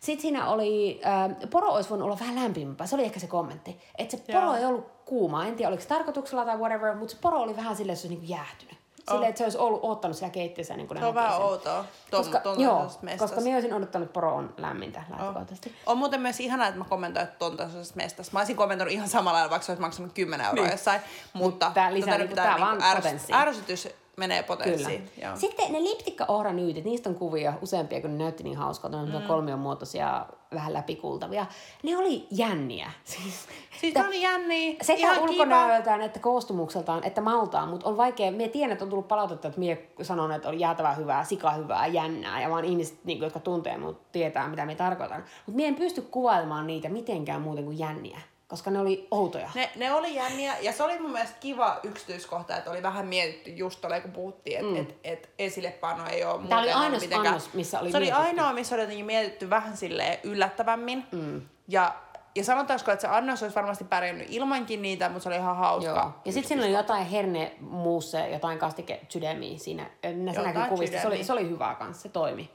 Sitten 0.00 0.22
siinä 0.22 0.48
oli, 0.48 1.00
äh, 1.06 1.50
poro 1.50 1.68
olisi 1.68 1.90
voinut 1.90 2.06
olla 2.06 2.18
vähän 2.20 2.34
lämpimämpää, 2.34 2.86
se 2.86 2.94
oli 2.94 3.04
ehkä 3.04 3.20
se 3.20 3.26
kommentti. 3.26 3.80
Että 3.98 4.16
se 4.16 4.22
poro 4.32 4.44
Joo. 4.46 4.54
ei 4.54 4.64
ollut 4.64 4.86
kuuma, 5.04 5.46
en 5.46 5.56
tiedä 5.56 5.68
oliko 5.68 5.82
se 5.82 5.88
tarkoituksella 5.88 6.44
tai 6.44 6.56
whatever, 6.56 6.94
mutta 6.94 7.14
se 7.14 7.18
poro 7.20 7.40
oli 7.40 7.56
vähän 7.56 7.76
silleen, 7.76 7.92
että 7.92 8.02
se 8.02 8.08
olisi 8.08 8.20
niinku 8.20 8.32
jäähtynyt. 8.32 8.74
Oh. 9.08 9.14
Silleen, 9.14 9.28
että 9.28 9.38
se 9.38 9.44
olisi 9.44 9.58
ollut 9.58 9.80
ottanut 9.82 10.16
siellä 10.16 10.32
keittiössä 10.32 10.76
niin 10.76 10.88
kuin 10.88 10.98
Se 10.98 11.04
on 11.04 11.14
vähän 11.14 11.42
outoa. 11.42 11.84
Tom, 12.10 12.20
Koska, 12.20 12.40
ton, 12.40 12.60
joo, 12.60 12.90
koska 13.18 13.40
minä 13.40 13.56
olisin 13.56 13.74
odottanut, 13.74 14.06
että 14.06 14.12
poro 14.14 14.34
on 14.34 14.54
lämmintä 14.56 15.02
lähtökohtaisesti. 15.10 15.74
On 15.86 15.98
muuten 15.98 16.20
myös 16.20 16.40
ihanaa, 16.40 16.66
että 16.66 16.78
mä 16.78 16.84
kommentoin 16.88 17.24
että 17.24 17.38
ton 17.38 17.56
tasoisesta 17.56 17.96
mestasta. 17.96 18.32
Mä 18.32 18.40
olisin 18.40 18.56
kommentoinut 18.56 18.94
ihan 18.94 19.08
samalla 19.08 19.36
lailla, 19.36 19.50
vaikka 19.50 19.66
se 19.66 19.72
olisi 19.72 19.80
maksanut 19.80 20.12
10 20.12 20.46
euroa 20.46 20.64
Niin. 20.64 20.72
jossain. 20.72 21.00
Mutta 21.32 21.70
tää 21.74 21.94
lisää 21.94 22.14
tota 22.18 22.28
pitää 22.28 22.44
tää 22.44 22.54
niinku 22.54 22.82
vaan 22.82 22.96
potenssiin. 22.96 23.36
Ärsytys 23.36 23.88
menee 24.20 24.42
Kyllä. 24.42 24.56
potenssiin. 24.56 25.10
Joo. 25.22 25.36
Sitten 25.36 25.72
ne 25.72 25.82
liptikka-ohranyytit, 25.82 26.84
niistä 26.84 27.08
on 27.08 27.14
kuvia 27.14 27.52
useampia, 27.62 28.00
kun 28.00 28.18
ne 28.18 28.24
näytti 28.24 28.42
niin 28.42 28.56
hauskalta. 28.56 29.02
Ne 29.02 29.16
on 29.16 29.22
mm. 29.22 29.28
kolmion 29.28 29.58
muotoisia, 29.58 30.26
vähän 30.54 30.72
läpikultavia. 30.72 31.46
Ne 31.82 31.96
oli 31.96 32.26
jänniä. 32.30 32.92
Siis, 33.04 33.48
Siis 33.80 33.94
ne 33.94 34.06
oli 34.06 34.22
jänniä. 34.22 34.76
Sekä 34.82 34.98
ihan 34.98 35.16
kiva. 35.16 35.26
ulkonäöltään 35.26 36.00
että 36.00 36.20
koostumukseltaan 36.20 37.04
että 37.04 37.20
maltaan, 37.20 37.68
mutta 37.68 37.88
on 37.88 37.96
vaikea, 37.96 38.32
mie 38.32 38.48
tiedän, 38.48 38.72
että 38.72 38.84
on 38.84 38.90
tullut 38.90 39.08
palautetta, 39.08 39.48
että 39.48 39.60
mie 39.60 39.90
sanon, 40.02 40.32
että 40.32 40.48
oli 40.48 40.60
jäätävää 40.60 40.94
hyvää, 40.94 41.24
sika 41.24 41.50
hyvää, 41.50 41.86
jännää, 41.86 42.42
ja 42.42 42.50
vaan 42.50 42.64
ihmiset, 42.64 43.04
niin, 43.04 43.18
jotka 43.18 43.40
tuntee 43.40 43.78
mut, 43.78 44.12
tietää, 44.12 44.48
mitä 44.48 44.66
me 44.66 44.74
tarkoitan. 44.74 45.24
Mutta 45.46 45.56
mie 45.56 45.68
en 45.68 45.74
pysty 45.74 46.02
kuvailemaan 46.02 46.66
niitä 46.66 46.88
mitenkään 46.88 47.40
muuten 47.40 47.64
kuin 47.64 47.78
jänniä, 47.78 48.20
koska 48.50 48.70
ne 48.70 48.78
oli 48.78 49.08
outoja. 49.10 49.50
Ne, 49.54 49.70
ne 49.76 49.92
oli 49.94 50.14
jänniä 50.14 50.54
ja 50.60 50.72
se 50.72 50.82
oli 50.82 50.98
mun 50.98 51.10
mielestä 51.12 51.36
kiva 51.40 51.80
yksityiskohta, 51.82 52.56
että 52.56 52.70
oli 52.70 52.82
vähän 52.82 53.06
mietitty 53.06 53.50
just 53.50 53.80
tolleen, 53.80 54.02
kun 54.02 54.12
puhuttiin, 54.12 54.58
että 54.58 54.70
mm. 54.70 54.76
et, 54.80 54.96
et 55.04 55.30
esillepano 55.38 56.06
ei 56.10 56.24
ole 56.24 56.38
muuten 56.38 56.58
oli 56.58 56.72
ainoa 56.72 57.00
mitenkään- 57.00 57.26
annos, 57.26 57.54
missä 57.54 57.80
oli 57.80 57.90
Se 57.90 57.96
oli 57.96 58.06
mietitty. 58.06 58.26
ainoa, 58.28 58.52
missä 58.52 58.74
oli 58.74 58.82
jotenkin 58.82 59.06
mietitty 59.06 59.50
vähän 59.50 59.76
silleen 59.76 60.18
yllättävämmin. 60.22 61.04
Mm. 61.12 61.42
Ja, 61.68 61.94
ja 62.34 62.44
sanotaanko, 62.44 62.92
että 62.92 63.00
se 63.00 63.08
annos 63.08 63.42
olisi 63.42 63.56
varmasti 63.56 63.84
pärjännyt 63.84 64.26
ilmankin 64.30 64.82
niitä, 64.82 65.08
mutta 65.08 65.22
se 65.22 65.28
oli 65.28 65.36
ihan 65.36 65.56
hauska. 65.56 65.90
Joo. 65.90 66.10
Ja 66.24 66.32
sitten 66.32 66.48
siinä 66.48 66.62
oli 66.64 66.72
jotain 66.72 67.06
herne 67.06 67.52
muusse, 67.60 68.28
jotain 68.28 68.58
kastike 68.58 69.00
sydämiä 69.08 69.58
siinä. 69.58 69.90
Se 70.34 70.42
näkyy 70.42 70.62
kuvista. 70.68 71.00
Se 71.00 71.06
oli, 71.06 71.24
se 71.24 71.32
oli 71.32 71.48
hyvää 71.48 71.74
kanssa, 71.74 72.02
se 72.02 72.08
toimi. 72.08 72.50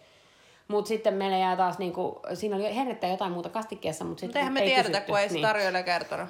Mutta 0.68 0.88
sitten 0.88 1.14
meillä 1.14 1.38
jää 1.38 1.56
taas 1.56 1.78
niinku, 1.78 2.22
siinä 2.34 2.56
oli 2.56 2.76
hernettä 2.76 3.08
ja 3.08 3.12
jotain 3.14 3.32
muuta 3.32 3.50
kastikkeessa, 3.50 4.04
mutta 4.04 4.10
Mutta 4.12 4.22
sitten 4.22 4.40
eihän 4.40 4.54
me 4.54 4.60
ei 4.60 4.66
tiedetä, 4.68 4.90
kysytty. 4.90 5.12
kun 5.12 5.20
ei 5.20 5.28
se 5.30 5.34
niin. 5.34 5.42
tarjoilija 5.48 5.84
kertonut. 5.84 6.30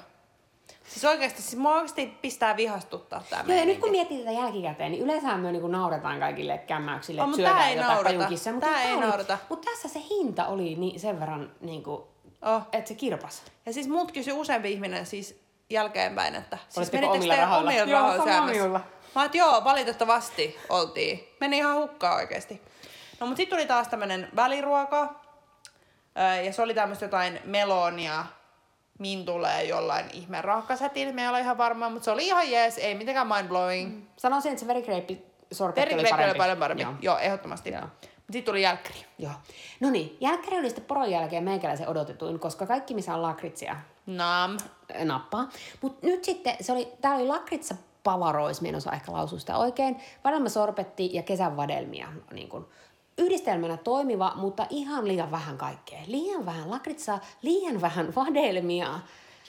Siis 0.88 1.04
oikeasti, 1.04 1.42
siis 1.42 1.56
mua 1.56 1.74
oikeasti 1.74 2.18
pistää 2.22 2.56
vihastuttaa 2.56 3.22
tää 3.30 3.44
Joo, 3.46 3.58
ja 3.58 3.64
nyt 3.64 3.78
kun 3.78 3.90
miettii 3.90 4.18
tätä 4.18 4.30
jälkikäteen, 4.30 4.92
niin 4.92 5.04
yleensä 5.04 5.36
me 5.36 5.52
niinku 5.52 5.68
nauretaan 5.68 6.20
kaikille 6.20 6.58
kämmäyksille, 6.58 7.22
On, 7.22 7.30
että 7.30 7.42
mut 7.42 7.44
tää 7.44 7.52
syödään 7.52 7.70
ei 7.70 7.76
jotain 7.76 7.92
naurata. 7.94 8.52
Mutta 8.52 8.66
Tää 8.66 8.82
ei 8.82 8.96
naurata. 8.96 9.38
Mut 9.48 9.60
tässä 9.60 9.88
se 9.88 10.00
hinta 10.10 10.46
oli 10.46 10.74
niin 10.74 11.00
sen 11.00 11.20
verran, 11.20 11.52
niinku, 11.60 12.08
Oh. 12.42 12.62
että 12.72 12.88
se 12.88 12.94
kirpas. 12.94 13.42
Ja 13.66 13.72
siis 13.72 13.88
mut 13.88 14.12
kysyi 14.12 14.32
useampi 14.32 14.72
ihminen 14.72 15.06
siis 15.06 15.40
jälkeenpäin, 15.70 16.34
että 16.34 16.58
siis 16.68 16.92
menittekö 16.92 17.16
omilla 17.18 17.36
rahoilla? 17.36 17.70
omilla 17.70 17.90
Joo, 17.90 18.00
rahoilla 18.00 18.24
syömässä? 18.24 18.52
minulla. 18.52 18.80
Mä 19.14 19.24
että 19.24 19.38
joo, 19.38 19.64
valitettavasti 19.64 20.56
oltiin. 20.68 21.28
Meni 21.40 21.58
ihan 21.58 21.76
hukkaan 21.76 22.16
oikeesti. 22.16 22.62
No 23.20 23.26
mut 23.26 23.36
sit 23.36 23.48
tuli 23.48 23.66
taas 23.66 23.88
tämmönen 23.88 24.28
väliruoka. 24.36 25.14
Ja 26.44 26.52
se 26.52 26.62
oli 26.62 26.74
tämmöistä 26.74 27.04
jotain 27.04 27.40
melonia, 27.44 28.24
min 28.98 29.24
tulee 29.24 29.64
jollain 29.64 30.06
ihmeen 30.12 30.44
rahkasätillä. 30.44 31.12
Me 31.12 31.22
ei 31.22 31.28
ole 31.28 31.40
ihan 31.40 31.58
varma, 31.58 31.88
mutta 31.88 32.04
se 32.04 32.10
oli 32.10 32.26
ihan 32.26 32.50
jees, 32.50 32.78
ei 32.78 32.94
mitenkään 32.94 33.26
mindblowing. 33.26 33.94
Mm. 33.94 34.02
Sanoisin, 34.16 34.52
että 34.52 34.60
se 34.60 34.66
verikreippi 34.66 35.24
sorbetti 35.52 35.94
oli 35.94 36.04
parempi. 36.10 36.30
oli 36.30 36.38
paljon 36.38 36.58
parempi. 36.58 36.82
Joo. 36.82 36.94
Joo, 37.00 37.18
ehdottomasti. 37.18 37.70
Joo. 37.70 37.80
Mutta 37.82 38.32
sitten 38.32 38.52
tuli 38.52 38.62
jälkkäri. 38.62 39.06
Joo. 39.18 39.32
No 39.80 39.90
niin, 39.90 40.16
jälkkäri 40.20 40.58
oli 40.58 40.68
sitten 40.68 40.84
poron 40.84 41.10
jälkeen 41.10 41.44
meikäläisen 41.44 41.88
odotetuin, 41.88 42.40
koska 42.40 42.66
kaikki 42.66 42.94
missä 42.94 43.14
on 43.14 43.22
lakritsia 43.22 43.76
Nam. 44.06 44.56
nappaa. 45.04 45.48
Mutta 45.80 46.06
nyt 46.06 46.24
sitten, 46.24 46.56
se 46.60 46.72
oli, 46.72 46.92
tää 47.00 47.14
oli 47.14 47.26
lakritsa 47.26 47.74
pavarois, 48.02 48.62
en 48.62 48.74
osaa 48.74 48.92
ehkä 48.92 49.12
lausua 49.12 49.38
sitä 49.38 49.56
oikein, 49.56 50.00
vadelma 50.24 50.48
sorbetti 50.48 51.10
ja 51.12 51.22
kesän 51.22 51.56
vadelmia. 51.56 52.08
Niin 52.32 52.48
kun, 52.48 52.68
yhdistelmänä 53.18 53.76
toimiva, 53.76 54.32
mutta 54.36 54.66
ihan 54.70 55.08
liian 55.08 55.30
vähän 55.30 55.58
kaikkea. 55.58 55.98
Liian 56.06 56.46
vähän 56.46 56.70
lakritsaa, 56.70 57.20
liian 57.42 57.80
vähän 57.80 58.14
vadelmia. 58.14 58.88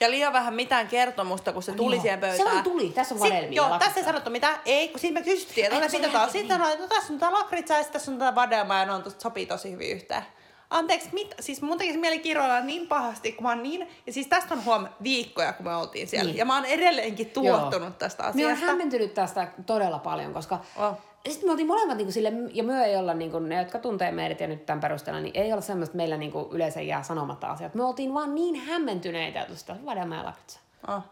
Ja 0.00 0.10
liian 0.10 0.32
vähän 0.32 0.54
mitään 0.54 0.88
kertomusta, 0.88 1.52
kun 1.52 1.62
se 1.62 1.72
tuli 1.72 1.94
Joo. 1.94 2.02
siihen 2.02 2.20
pöytään. 2.20 2.38
Se 2.38 2.44
vaan 2.54 2.64
tuli. 2.64 2.88
Tässä 2.88 3.14
on 3.14 3.20
Sit- 3.20 3.30
vadelmia 3.30 3.56
Joo, 3.56 3.66
ja 3.66 3.70
lakritsaa. 3.70 3.88
tässä 3.88 4.00
ei 4.00 4.04
sanottu 4.04 4.30
mitään. 4.30 4.56
Ei, 4.64 4.88
kun 4.88 5.00
siinä 5.00 5.20
me 5.20 5.24
kysyttiin, 5.24 5.66
että 5.72 5.88
mitä 5.98 6.08
taas. 6.08 6.32
Sitten 6.32 6.56
sanoin, 6.56 6.72
että 6.74 6.88
tässä 6.94 7.12
on 7.12 7.18
tää 7.18 7.32
lakritsa 7.32 7.74
ja 7.74 7.84
tässä 7.84 8.10
on 8.10 8.18
tää 8.18 8.34
vadelma 8.34 8.78
ja 8.78 8.84
ne 8.86 8.92
on 8.92 9.02
tosta, 9.02 9.20
sopii 9.20 9.46
tosi 9.46 9.72
hyvin 9.72 9.90
yhteen. 9.90 10.22
Anteeksi, 10.70 11.08
mit, 11.12 11.34
siis 11.40 11.62
mun 11.62 11.78
tekisi 11.78 11.98
mieli 11.98 12.18
kiroilla 12.18 12.60
niin 12.60 12.88
pahasti, 12.88 13.32
kun 13.32 13.42
mä 13.42 13.48
oon 13.48 13.62
niin, 13.62 13.88
ja 14.06 14.12
siis 14.12 14.26
tästä 14.26 14.54
on 14.54 14.64
huom 14.64 14.86
viikkoja, 15.02 15.52
kun 15.52 15.66
me 15.66 15.76
oltiin 15.76 16.08
siellä. 16.08 16.26
Niin. 16.26 16.36
Ja 16.36 16.44
mä 16.44 16.54
oon 16.54 16.64
edelleenkin 16.64 17.30
tuottunut 17.30 17.88
Joo. 17.88 17.90
tästä 17.98 18.22
Me 18.22 18.28
on 18.28 18.52
asiasta. 18.52 18.66
hämmentynyt 18.66 19.14
tästä 19.14 19.48
todella 19.66 19.98
paljon, 19.98 20.32
koska 20.34 20.58
Oh. 20.76 20.96
Sitten 21.28 21.48
me 21.48 21.50
oltiin 21.50 21.66
molemmat 21.66 21.96
niin 21.96 22.12
sille, 22.12 22.32
ja 22.52 22.62
myö 22.62 22.84
ei 22.84 22.96
olla, 22.96 23.14
niin 23.14 23.30
kuin, 23.30 23.48
ne 23.48 23.58
jotka 23.58 23.78
tuntee 23.78 24.10
meidät 24.12 24.40
ja 24.40 24.46
nyt 24.46 24.66
tämän 24.66 24.80
perusteella, 24.80 25.20
niin 25.20 25.36
ei 25.36 25.52
olla 25.52 25.62
semmoista, 25.62 25.90
että 25.90 25.96
meillä 25.96 26.16
niin 26.16 26.32
kuin, 26.32 26.46
yleensä 26.50 26.80
jää 26.80 27.02
sanomatta 27.02 27.46
asiat. 27.46 27.74
Me 27.74 27.84
oltiin 27.84 28.14
vaan 28.14 28.34
niin 28.34 28.54
hämmentyneitä 28.56 29.44
tuosta 29.44 29.76
vadelma 29.86 30.14
ja 30.16 30.24
lakritsa. 30.24 30.60
Oh. 30.88 31.02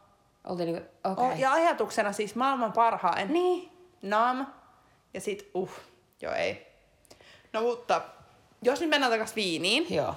Oltiin 0.44 0.66
niin 0.72 0.82
kuin, 0.82 1.12
okei. 1.12 1.32
Oh, 1.32 1.38
ja 1.38 1.52
ajatuksena 1.52 2.12
siis 2.12 2.34
maailman 2.34 2.72
parhain. 2.72 3.32
Niin. 3.32 3.70
Nam. 4.02 4.46
Ja 5.14 5.20
sit, 5.20 5.50
uh, 5.54 5.70
joo 6.22 6.32
ei. 6.32 6.66
No 7.52 7.60
mutta, 7.62 8.00
jos 8.62 8.80
nyt 8.80 8.90
mennään 8.90 9.12
takaisin 9.12 9.36
viiniin. 9.36 9.86
Joo. 9.94 10.14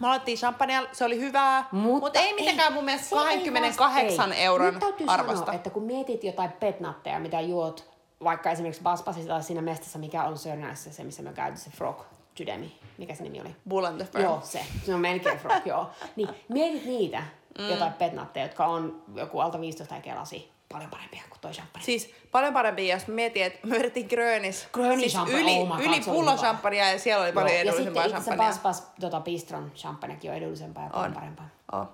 Me 0.00 0.06
aloittiin 0.06 0.38
champagnea, 0.38 0.82
se 0.92 1.04
oli 1.04 1.20
hyvää, 1.20 1.68
mutta, 1.72 2.00
mutta 2.06 2.20
ei 2.20 2.34
mitenkään 2.34 2.72
mun 2.72 2.84
mielestä 2.84 3.08
se 3.08 3.16
ei 3.16 3.22
28 3.38 4.18
vasta- 4.18 4.34
ei. 4.34 4.44
euron 4.44 4.74
Nyt 4.74 4.80
täytyy 4.80 5.06
arvosta. 5.08 5.38
sanoa, 5.38 5.54
että 5.54 5.70
kun 5.70 5.82
mietit 5.82 6.24
jotain 6.24 6.52
petnatteja, 6.52 7.18
mitä 7.20 7.40
juot, 7.40 7.89
vaikka 8.24 8.50
esimerkiksi 8.50 8.82
Baspasissa 8.82 9.28
tai 9.28 9.42
siinä 9.42 9.62
mestassa, 9.62 9.98
mikä 9.98 10.24
on 10.24 10.38
Sörnässä, 10.38 10.92
se 10.92 11.04
missä 11.04 11.22
me 11.22 11.32
käytiin 11.32 11.64
se 11.64 11.70
Frog 11.70 12.02
Sydämi, 12.40 12.78
mikä 12.98 13.14
se 13.14 13.22
nimi 13.22 13.40
oli? 13.40 13.56
Bull 13.68 13.84
and 13.84 13.96
the 13.96 14.12
Firm. 14.12 14.24
Joo, 14.24 14.40
se. 14.44 14.66
Se 14.86 14.94
on 14.94 15.00
melkein 15.00 15.38
frog, 15.38 15.66
joo. 15.66 15.90
Niin 16.16 16.28
mietit 16.48 16.84
niitä, 16.84 17.22
mm. 17.58 17.68
jotain 17.68 17.92
petnatteja, 17.92 18.46
jotka 18.46 18.66
on 18.66 19.02
joku 19.14 19.40
alta 19.40 19.60
15 19.60 19.94
tai 19.94 20.02
kelasi. 20.02 20.50
Paljon 20.72 20.90
parempia 20.90 21.22
kuin 21.28 21.40
toi 21.40 21.52
champagne. 21.52 21.84
Siis 21.84 22.14
paljon 22.32 22.52
parempi, 22.52 22.88
jos 22.88 23.06
mietin, 23.06 23.44
että 23.44 23.66
me 23.66 23.78
vedettiin 23.78 24.06
Grönis. 24.06 24.68
Gröni 24.72 25.00
siis 25.00 25.12
champagne, 25.12 25.40
yli, 25.40 25.70
oh 25.70 25.80
yli 25.80 26.00
pullo 26.00 26.36
champagnea 26.36 26.90
ja 26.90 26.98
siellä 26.98 27.24
oli 27.24 27.32
paljon 27.32 27.56
Joo, 27.56 27.64
ja 27.64 27.72
sitten 27.72 27.82
edullisempaa 27.82 28.04
itse 28.04 28.14
champagnea. 28.14 28.46
Baspas 28.46 28.92
tota 29.00 29.20
Bistron 29.20 29.72
champagnekin 29.76 30.30
on 30.30 30.36
edullisempaa 30.36 30.84
ja 30.84 30.90
paljon 30.90 31.06
On. 31.06 31.14
parempaa. 31.14 31.48
Oh. 31.72 31.88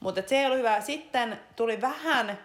Mutta 0.00 0.22
se 0.26 0.38
ei 0.38 0.46
ollut 0.46 0.58
hyvä. 0.58 0.80
Sitten 0.80 1.40
tuli 1.56 1.80
vähän 1.80 2.38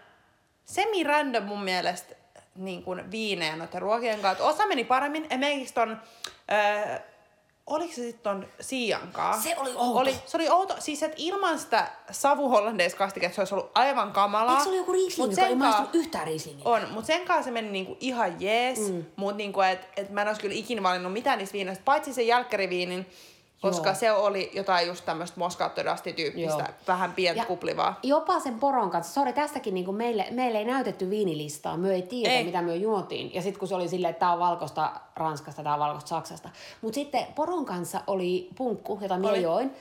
semi-random 0.65 1.43
mun 1.43 1.63
mielestä 1.63 2.15
niin 2.55 2.83
kuin 2.83 3.11
viinejä 3.11 3.55
noiden 3.55 3.81
ruokien 3.81 4.19
kanssa. 4.19 4.43
Osa 4.43 4.67
meni 4.67 4.83
paremmin. 4.83 5.27
Esimerkiksi 5.29 5.73
ton, 5.73 6.01
öö, 6.51 6.99
oliko 7.67 7.93
se 7.93 8.01
sitten 8.01 8.23
ton 8.23 8.47
Siiankaa? 8.59 9.41
Se 9.41 9.55
oli 9.57 9.69
outo. 9.75 9.99
Oli, 9.99 10.15
se 10.25 10.37
oli 10.37 10.49
outo. 10.49 10.75
Siis 10.79 11.03
että 11.03 11.15
ilman 11.19 11.59
sitä 11.59 11.87
savuhollandeiskastiketta 12.11 13.35
se 13.35 13.41
olisi 13.41 13.55
ollut 13.55 13.71
aivan 13.75 14.11
kamalaa. 14.11 14.51
Eikö 14.51 14.63
se 14.63 14.69
oli 14.69 14.77
joku 14.77 14.93
Riesling, 14.93 15.29
Mut 15.29 15.37
joka 15.37 15.47
ei 15.47 15.55
maistunut 15.55 15.95
yhtään 15.95 16.27
Rieslingiltä? 16.27 16.69
on, 16.69 16.81
mutta 16.91 17.07
sen 17.07 17.25
kanssa 17.25 17.43
se 17.43 17.51
meni 17.51 17.69
niinku 17.69 17.97
ihan 17.99 18.41
jees, 18.41 18.79
mm. 18.79 19.05
mutta 19.15 19.37
niinku, 19.37 19.61
et, 19.61 19.87
et 19.97 20.09
mä 20.09 20.21
en 20.21 20.27
olisi 20.27 20.41
kyllä 20.41 20.55
ikinä 20.55 20.83
valinnut 20.83 21.13
mitään 21.13 21.37
niistä 21.37 21.53
viinoista, 21.53 21.83
paitsi 21.85 22.13
sen 22.13 22.27
jälkkäriviinin, 22.27 23.05
koska 23.63 23.89
Joo. 23.89 23.95
se 23.95 24.11
oli 24.11 24.51
jotain 24.53 24.87
just 24.87 25.05
tämmöistä 25.05 25.39
moskaattorasti-tyyppistä, 25.39 26.59
Joo. 26.59 26.67
vähän 26.87 27.13
pientä 27.13 27.41
Ja 27.41 27.45
kuplivaa. 27.45 27.99
Jopa 28.03 28.39
sen 28.39 28.59
poron 28.59 28.89
kanssa, 28.89 29.13
sori 29.13 29.33
tästäkin 29.33 29.73
niin 29.73 29.95
meille, 29.95 30.27
meille 30.31 30.57
ei 30.57 30.65
näytetty 30.65 31.09
viinilistaa, 31.09 31.77
me 31.77 31.93
ei 31.93 32.01
tiedä 32.01 32.33
Ei. 32.33 32.43
mitä 32.43 32.61
me 32.61 32.75
juotiin. 32.75 33.33
Ja 33.33 33.41
sitten 33.41 33.59
kun 33.59 33.67
se 33.67 33.75
oli 33.75 33.87
silleen, 33.87 34.11
että 34.11 34.19
tämä 34.19 34.33
on 34.33 34.39
valkoista 34.39 34.91
Ranskasta, 35.15 35.63
tämä 35.63 35.73
on 35.73 35.79
valkoista 35.79 36.09
Saksasta. 36.09 36.49
Mutta 36.81 36.95
sitten 36.95 37.25
poron 37.35 37.65
kanssa 37.65 38.01
oli 38.07 38.49
punkku, 38.55 38.99
jota 39.01 39.17
minä 39.17 39.35
join. 39.35 39.71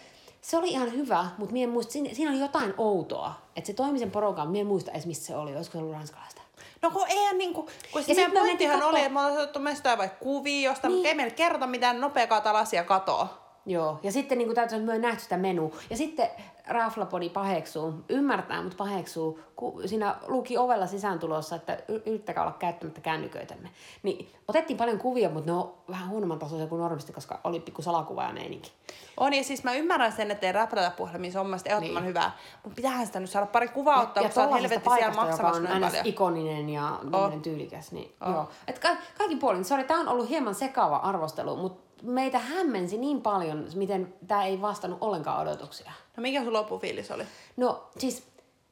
Se 0.40 0.59
oli 0.59 0.68
ihan 0.68 0.92
hyvä, 0.92 1.27
mutta 1.38 1.53
minä 1.53 1.64
en 1.64 1.71
muista, 1.71 1.92
siinä, 1.92 2.14
siinä 2.14 2.31
oli 2.31 2.40
jotain 2.40 2.75
outoa. 2.79 3.33
Että 3.57 3.66
se 3.66 3.73
toimi 3.73 3.99
sen 3.99 4.11
poron 4.11 4.35
kanssa, 4.35 4.51
minä 4.51 4.61
en 4.61 4.66
muista 4.66 4.90
edes 4.90 5.07
mistä 5.07 5.27
se 5.27 5.37
oli, 5.37 5.57
olisiko 5.57 5.73
se 5.73 5.79
ollut 5.79 5.95
ranskalaista. 5.95 6.42
No 6.83 6.90
kun 6.90 7.07
eihän 7.09 7.38
niinku, 7.38 7.68
kun 7.92 8.03
sit 8.03 8.16
meidän 8.16 8.33
me 8.33 8.40
pointtihan 8.40 8.83
oli, 8.83 8.99
että 8.99 9.12
me 9.12 9.21
ollaan 9.21 9.37
otettu 9.38 9.59
meistä 9.59 9.99
vaikka 9.99 10.18
kuvia 10.18 10.71
jostain, 10.71 10.90
niin. 10.90 10.97
Mutta 10.99 11.09
ei 11.09 11.14
meille 11.14 11.33
kerrota 11.35 11.66
mitään 11.66 12.01
nopea 12.01 12.27
kaata 12.27 12.53
lasia 12.53 12.85
katoa. 12.85 13.42
Joo, 13.66 14.01
ja 14.03 14.12
sitten 14.12 14.38
niin 14.38 14.55
täytyy 14.55 14.79
sanoa, 14.79 14.94
että 14.94 15.07
nähty 15.09 15.22
sitä 15.22 15.37
menua. 15.37 15.70
Ja 15.90 15.96
sitten 15.96 16.29
Raflapodi 16.68 17.29
paheksuu, 17.31 17.94
ymmärtää, 18.09 18.62
mutta 18.62 18.77
paheksuu, 18.77 19.40
kun 19.57 19.88
siinä 19.88 20.16
luki 20.27 20.59
ovella 20.59 20.87
sisääntulossa, 20.87 21.57
että 21.57 21.79
yrittäkää 22.07 22.42
olla 22.42 22.53
käyttämättä 22.59 23.01
kännyköitämme. 23.01 23.68
Niin 24.03 24.29
otettiin 24.48 24.77
paljon 24.77 24.98
kuvia, 24.98 25.29
mutta 25.31 25.51
ne 25.51 25.57
on 25.59 25.75
vähän 25.90 26.09
huonomman 26.09 26.38
tasoisia 26.38 26.66
kuin 26.66 26.81
normisti, 26.81 27.12
koska 27.12 27.40
oli 27.44 27.61
pikku 27.61 27.83
salakuva 27.83 28.22
ja 28.22 28.33
meininki. 28.33 28.72
On, 29.16 29.35
ja 29.35 29.44
siis 29.44 29.64
mä 29.64 29.75
ymmärrän 29.75 30.12
sen, 30.12 30.31
että 30.31 30.46
ei 30.46 30.53
räplätä 30.53 30.90
puhelimia, 30.96 31.33
se 31.33 31.38
on 31.38 31.46
mun 31.46 31.51
mielestä 31.51 31.70
ehdottoman 31.70 32.03
Niin. 32.03 32.09
hyvää. 32.09 32.31
Mutta 32.62 32.77
pitäähän 32.77 33.07
sitä 33.07 33.20
nyt 33.20 33.31
saada 33.31 33.46
pari 33.46 33.68
kuvaa 33.68 34.03
ottaa, 34.03 34.22
kun 34.22 34.33
sä 34.33 34.40
oot 34.48 34.53
helvetti 34.61 34.90
siellä 34.94 35.14
maksamassa 35.14 35.61
on 35.61 35.66
aina 35.66 35.90
ikoninen 36.05 36.68
ja 36.70 36.98
oh. 37.12 37.40
tyylikäs. 37.42 37.92
Niin, 37.92 38.12
Oh. 38.20 38.31
joo. 38.33 38.48
Et 38.66 38.79
ka- 38.79 38.96
kaikin 39.18 39.38
puolin, 39.38 39.64
sori, 39.64 39.85
tämä 39.85 40.01
on 40.01 40.09
ollut 40.09 40.29
hieman 40.29 40.55
sekava 40.55 40.96
arvostelu, 40.96 41.57
mutta 41.57 41.92
meitä 42.03 42.38
hämmensi 42.38 42.99
niin 42.99 43.23
paljon, 43.23 43.67
miten 43.75 44.15
tämä 44.29 44.45
ei 44.45 44.61
vastannut 44.61 44.99
ollenkaan 45.03 45.41
odotuksia. 45.41 45.93
No 46.17 46.21
mikä 46.21 46.45
sun 46.45 46.53
loppufiilis 46.53 47.11
oli? 47.11 47.25
No 47.57 47.88
siis, 47.99 48.27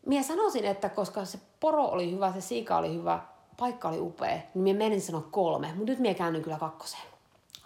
minä 0.06 0.22
sanoisin, 0.22 0.64
että 0.64 0.88
koska 0.88 1.24
se 1.24 1.38
poro 1.60 1.84
oli 1.84 2.12
hyvä, 2.12 2.32
se 2.32 2.40
siika 2.40 2.76
oli 2.76 2.94
hyvä, 2.94 3.20
paikka 3.56 3.88
oli 3.88 4.00
upea, 4.00 4.38
niin 4.54 4.62
minä 4.62 4.78
menin 4.78 5.00
sanoa 5.00 5.24
kolme, 5.30 5.66
mutta 5.66 5.92
nyt 5.92 5.98
minä 5.98 6.14
käännyn 6.14 6.42
kyllä 6.42 6.58
kakkoseen. 6.58 7.02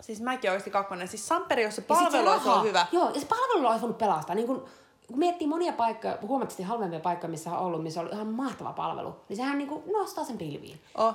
Siis 0.01 0.21
mäkin 0.21 0.51
oikeasti 0.51 0.71
kakkonen. 0.71 1.09
Siis 1.09 1.29
Samperi, 1.29 1.63
jos 1.63 1.77
se 1.77 1.83
palvelu 1.83 2.31
olisi 2.31 2.49
ollut 2.49 2.65
hyvä. 2.65 2.87
Joo, 2.93 3.11
ja 3.15 3.21
se 3.21 3.27
palvelu 3.27 3.67
olisi 3.67 3.81
voinut 3.81 3.99
pelastaa. 3.99 4.35
Niin 4.35 4.47
kun, 4.47 4.65
kun 5.07 5.19
miettii 5.19 5.47
monia 5.47 5.73
paikkoja, 5.73 6.19
huomattavasti 6.23 6.63
halvempia 6.63 7.01
paikkoja, 7.01 7.31
missä 7.31 7.51
on 7.51 7.59
ollut, 7.59 7.83
missä 7.83 8.01
on 8.01 8.07
ollut 8.07 8.15
ihan 8.15 8.27
mahtava 8.27 8.73
palvelu, 8.73 9.17
niin 9.29 9.37
sehän 9.37 9.59
niin 9.59 9.83
nostaa 9.93 10.25
sen 10.25 10.39
pilviin. 10.39 10.81
Oh. 10.95 11.15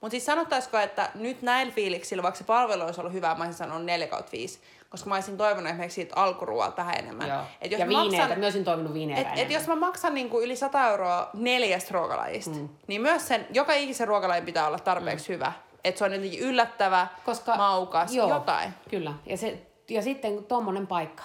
Mutta 0.00 0.10
siis 0.10 0.26
sanottaisiko, 0.26 0.78
että 0.78 1.10
nyt 1.14 1.42
näillä 1.42 1.72
fiiliksillä, 1.72 2.22
vaikka 2.22 2.38
se 2.38 2.44
palvelu 2.44 2.82
olisi 2.82 3.00
ollut 3.00 3.12
hyvä, 3.12 3.34
mä 3.34 3.44
olisin 3.44 3.58
sanonut 3.58 3.84
4 3.84 4.06
kautta 4.06 4.32
5. 4.32 4.60
Koska 4.90 5.08
mä 5.08 5.14
olisin 5.14 5.36
toivonut 5.36 5.70
esimerkiksi 5.70 5.94
siitä 5.94 6.16
alkuruoalta 6.16 6.76
vähän 6.76 6.98
enemmän. 6.98 7.28
Joo. 7.28 7.40
Et 7.60 7.70
jos 7.70 7.80
ja 7.80 7.88
viineitä, 7.88 8.16
maksan, 8.16 8.38
myös 8.38 8.44
olisin 8.44 8.64
toivonut 8.64 8.94
viineitä 8.94 9.32
et, 9.32 9.38
et 9.38 9.50
jos 9.50 9.66
mä 9.66 9.76
maksan 9.76 10.14
niinku 10.14 10.40
yli 10.40 10.56
100 10.56 10.88
euroa 10.88 11.30
neljästä 11.34 11.90
ruokalajista, 11.92 12.54
mm. 12.54 12.68
niin 12.86 13.00
myös 13.00 13.28
sen, 13.28 13.46
joka 13.52 13.72
ikisen 13.72 14.08
ruokalajin 14.08 14.44
pitää 14.44 14.66
olla 14.66 14.78
tarpeeksi 14.78 15.28
mm. 15.28 15.34
hyvä. 15.34 15.52
Että 15.84 15.98
se 15.98 16.04
on 16.04 16.12
jotenkin 16.12 16.40
yllättävä, 16.40 17.06
Koska, 17.24 17.56
maukas, 17.56 18.14
joo, 18.14 18.28
jotain. 18.28 18.74
Kyllä. 18.90 19.12
Ja, 19.26 19.36
se, 19.36 19.66
ja 19.88 20.02
sitten 20.02 20.44
tuommoinen 20.44 20.86
paikka, 20.86 21.22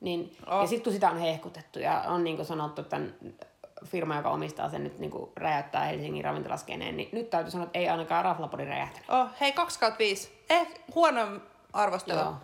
niin, 0.00 0.36
Oh. 0.46 0.60
ja 0.60 0.66
sitten 0.66 0.84
kun 0.84 0.92
sitä 0.92 1.10
on 1.10 1.18
hehkutettu 1.18 1.78
ja 1.78 2.04
on 2.06 2.24
niin 2.24 2.44
sanottu, 2.44 2.80
että 2.80 3.00
firma, 3.84 4.16
joka 4.16 4.30
omistaa 4.30 4.68
sen 4.68 4.84
nyt 4.84 4.98
niin 4.98 5.10
kuin 5.10 5.30
räjäyttää 5.36 5.84
Helsingin 5.84 6.24
ravintolaskeneen, 6.24 6.96
niin 6.96 7.08
nyt 7.12 7.30
täytyy 7.30 7.50
sanoa, 7.50 7.66
että 7.66 7.78
ei 7.78 7.88
ainakaan 7.88 8.24
Raflapodi 8.24 8.64
räjähtänyt. 8.64 9.10
Oh, 9.10 9.26
hei, 9.40 9.52
2 9.52 9.78
kautta 9.78 9.98
5. 9.98 10.44
Eh, 10.50 10.66
huono 10.94 11.20
arvostelu, 11.72 12.18
Joo. 12.18 12.34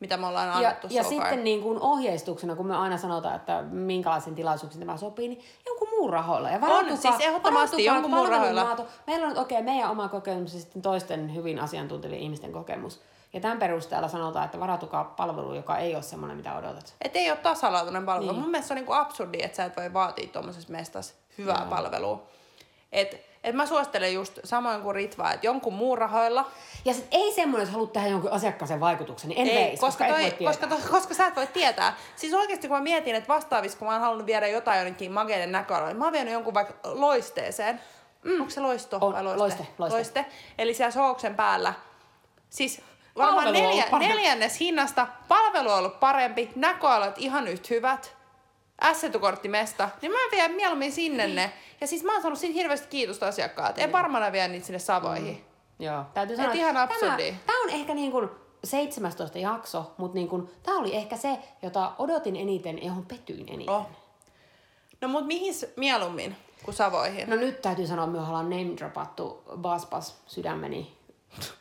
mitä 0.00 0.16
me 0.16 0.26
ollaan 0.26 0.48
Ja, 0.48 0.54
annettu 0.54 0.86
ja 0.90 1.02
far. 1.02 1.12
sitten 1.12 1.44
niin 1.44 1.62
kuin 1.62 1.80
ohjeistuksena, 1.80 2.56
kun 2.56 2.66
me 2.66 2.76
aina 2.76 2.96
sanotaan, 2.98 3.36
että 3.36 3.62
minkälaisen 3.62 4.34
tilaisuuksiin 4.34 4.80
tämä 4.86 4.96
sopii, 4.96 5.28
niin 5.28 5.40
jonkun 5.66 5.88
muun 5.90 6.10
rahoilla. 6.10 6.50
Ja 6.50 6.60
varautukaa- 6.60 6.96
siis 6.96 7.20
ehdottomasti 7.20 7.84
jonkun 7.84 8.10
muun 8.10 8.28
rahoilla. 8.28 8.76
Meillä 9.06 9.24
on 9.24 9.28
nyt 9.28 9.38
okei, 9.38 9.58
okay, 9.58 9.74
meidän 9.74 9.90
oma 9.90 10.08
kokemus 10.08 10.54
ja 10.54 10.60
sitten 10.60 10.82
toisten 10.82 11.34
hyvin 11.34 11.58
asiantuntevien 11.60 12.20
ihmisten 12.20 12.52
kokemus. 12.52 13.02
Ja 13.32 13.40
tämän 13.40 13.58
perusteella 13.58 14.08
sanotaan, 14.08 14.44
että 14.44 14.60
varautukaa 14.60 15.04
palveluun, 15.04 15.56
joka 15.56 15.78
ei 15.78 15.94
ole 15.94 16.02
semmoinen, 16.02 16.36
mitä 16.36 16.54
odotat. 16.54 16.94
Et 17.00 17.16
ei 17.16 17.30
ole 17.30 17.38
tasalaatuinen 17.38 18.06
palvelu. 18.06 18.32
Niin. 18.32 18.40
Mun 18.40 18.50
mielestä 18.50 18.68
se 18.68 18.74
on 18.74 18.76
niinku 18.76 18.92
absurdi, 18.92 19.38
että 19.42 19.56
sä 19.56 19.64
et 19.64 19.76
voi 19.76 19.92
vaatia 19.92 20.28
tuommoisessa 20.28 20.72
mestassa 20.72 21.14
hyvää 21.38 21.60
Joo. 21.60 21.70
palvelua. 21.70 22.26
Et, 22.92 23.26
et 23.44 23.54
mä 23.54 23.66
suosittelen 23.66 24.14
just 24.14 24.38
samoin 24.44 24.82
kuin 24.82 24.94
Ritva, 24.94 25.32
että 25.32 25.46
jonkun 25.46 25.74
muun 25.74 25.98
rahoilla. 25.98 26.50
Ja 26.84 26.94
sit 26.94 27.06
ei 27.10 27.32
semmoinen, 27.32 27.66
jos 27.66 27.72
haluat 27.72 27.92
tehdä 27.92 28.08
jonkun 28.08 28.30
asiakkaaseen 28.30 28.80
vaikutuksen, 28.80 29.28
niin 29.28 29.40
en 29.40 29.48
Ei, 29.48 29.64
veisi, 29.64 29.80
koska, 29.80 30.06
et 30.06 30.14
toi, 30.14 30.46
koska, 30.46 30.66
toi, 30.66 30.78
koska 30.90 31.14
sä 31.14 31.26
et 31.26 31.36
voi 31.36 31.46
tietää. 31.46 31.96
Siis 32.16 32.34
oikeasti 32.34 32.68
kun 32.68 32.76
mä 32.76 32.82
mietin, 32.82 33.14
että 33.14 33.34
vastaavissa, 33.34 33.78
kun 33.78 33.88
mä 33.88 33.92
oon 33.92 34.02
halunnut 34.02 34.26
viedä 34.26 34.46
jotain 34.46 34.78
jonnekin 34.78 35.12
makeiden 35.12 35.52
näköaloille, 35.52 35.94
mä 35.94 36.04
oon 36.04 36.12
vienyt 36.12 36.32
jonkun 36.32 36.54
vaikka 36.54 36.74
loisteeseen. 36.84 37.80
Mm. 38.22 38.40
Onko 38.40 38.50
se 38.50 38.60
loisto 38.60 38.98
On, 39.00 39.12
vai 39.12 39.24
loiste? 39.24 39.38
loiste, 39.40 39.66
loiste. 39.78 39.96
loiste. 39.96 40.26
Eli 40.58 40.74
siellä 40.74 40.90
sooksen 40.90 41.34
päällä. 41.34 41.74
Siis 42.50 42.82
varmaan 43.18 43.52
neljä, 43.52 43.84
neljännes 43.98 44.60
hinnasta. 44.60 45.06
Palvelu 45.28 45.70
on 45.70 45.78
ollut 45.78 46.00
parempi. 46.00 46.50
Näköalat 46.54 47.18
ihan 47.18 47.48
yhtä 47.48 47.68
hyvät. 47.70 48.16
S-etukorttimesta, 48.92 49.90
niin 50.02 50.12
mä 50.12 50.18
vien 50.30 50.52
mieluummin 50.52 50.92
sinne 50.92 51.26
ne. 51.26 51.52
Ja 51.80 51.86
siis 51.86 52.04
mä 52.04 52.12
oon 52.12 52.22
saanut 52.22 52.38
siitä 52.38 52.54
hirveästi 52.54 52.86
kiitosta 52.88 53.26
asiakkaat. 53.26 53.78
En 53.78 53.92
varmana 53.92 54.32
vie 54.32 54.48
niitä 54.48 54.66
sinne 54.66 54.78
Savoihin. 54.78 55.44
Joo, 55.78 56.04
täytyy 56.14 56.34
Et 56.34 56.40
sanoa, 56.40 56.54
ihan 56.54 56.74
tämä, 56.74 56.82
absurdia. 56.82 57.34
tämä 57.46 57.62
on 57.62 57.70
ehkä 57.70 57.94
niin 57.94 58.12
kuin 58.12 58.28
17 58.64 59.38
jakso, 59.38 59.94
mutta 59.96 60.14
niin 60.14 60.28
kuin, 60.28 60.50
tämä 60.62 60.78
oli 60.78 60.96
ehkä 60.96 61.16
se, 61.16 61.38
jota 61.62 61.92
odotin 61.98 62.36
eniten 62.36 62.78
ja 62.78 62.84
johon 62.84 63.06
petyin 63.06 63.48
eniten. 63.48 63.74
Oh. 63.74 63.86
No 65.00 65.08
mut 65.08 65.26
mihin 65.26 65.54
mieluummin 65.76 66.36
kuin 66.64 66.74
Savoihin? 66.74 67.30
No 67.30 67.36
nyt 67.36 67.62
täytyy 67.62 67.86
sanoa, 67.86 68.04
että 68.04 68.18
me 68.18 68.28
ollaan 68.28 68.50
name 68.50 68.76
dropattu 68.76 69.42
Baspas 69.56 70.22
sydämeni 70.26 70.97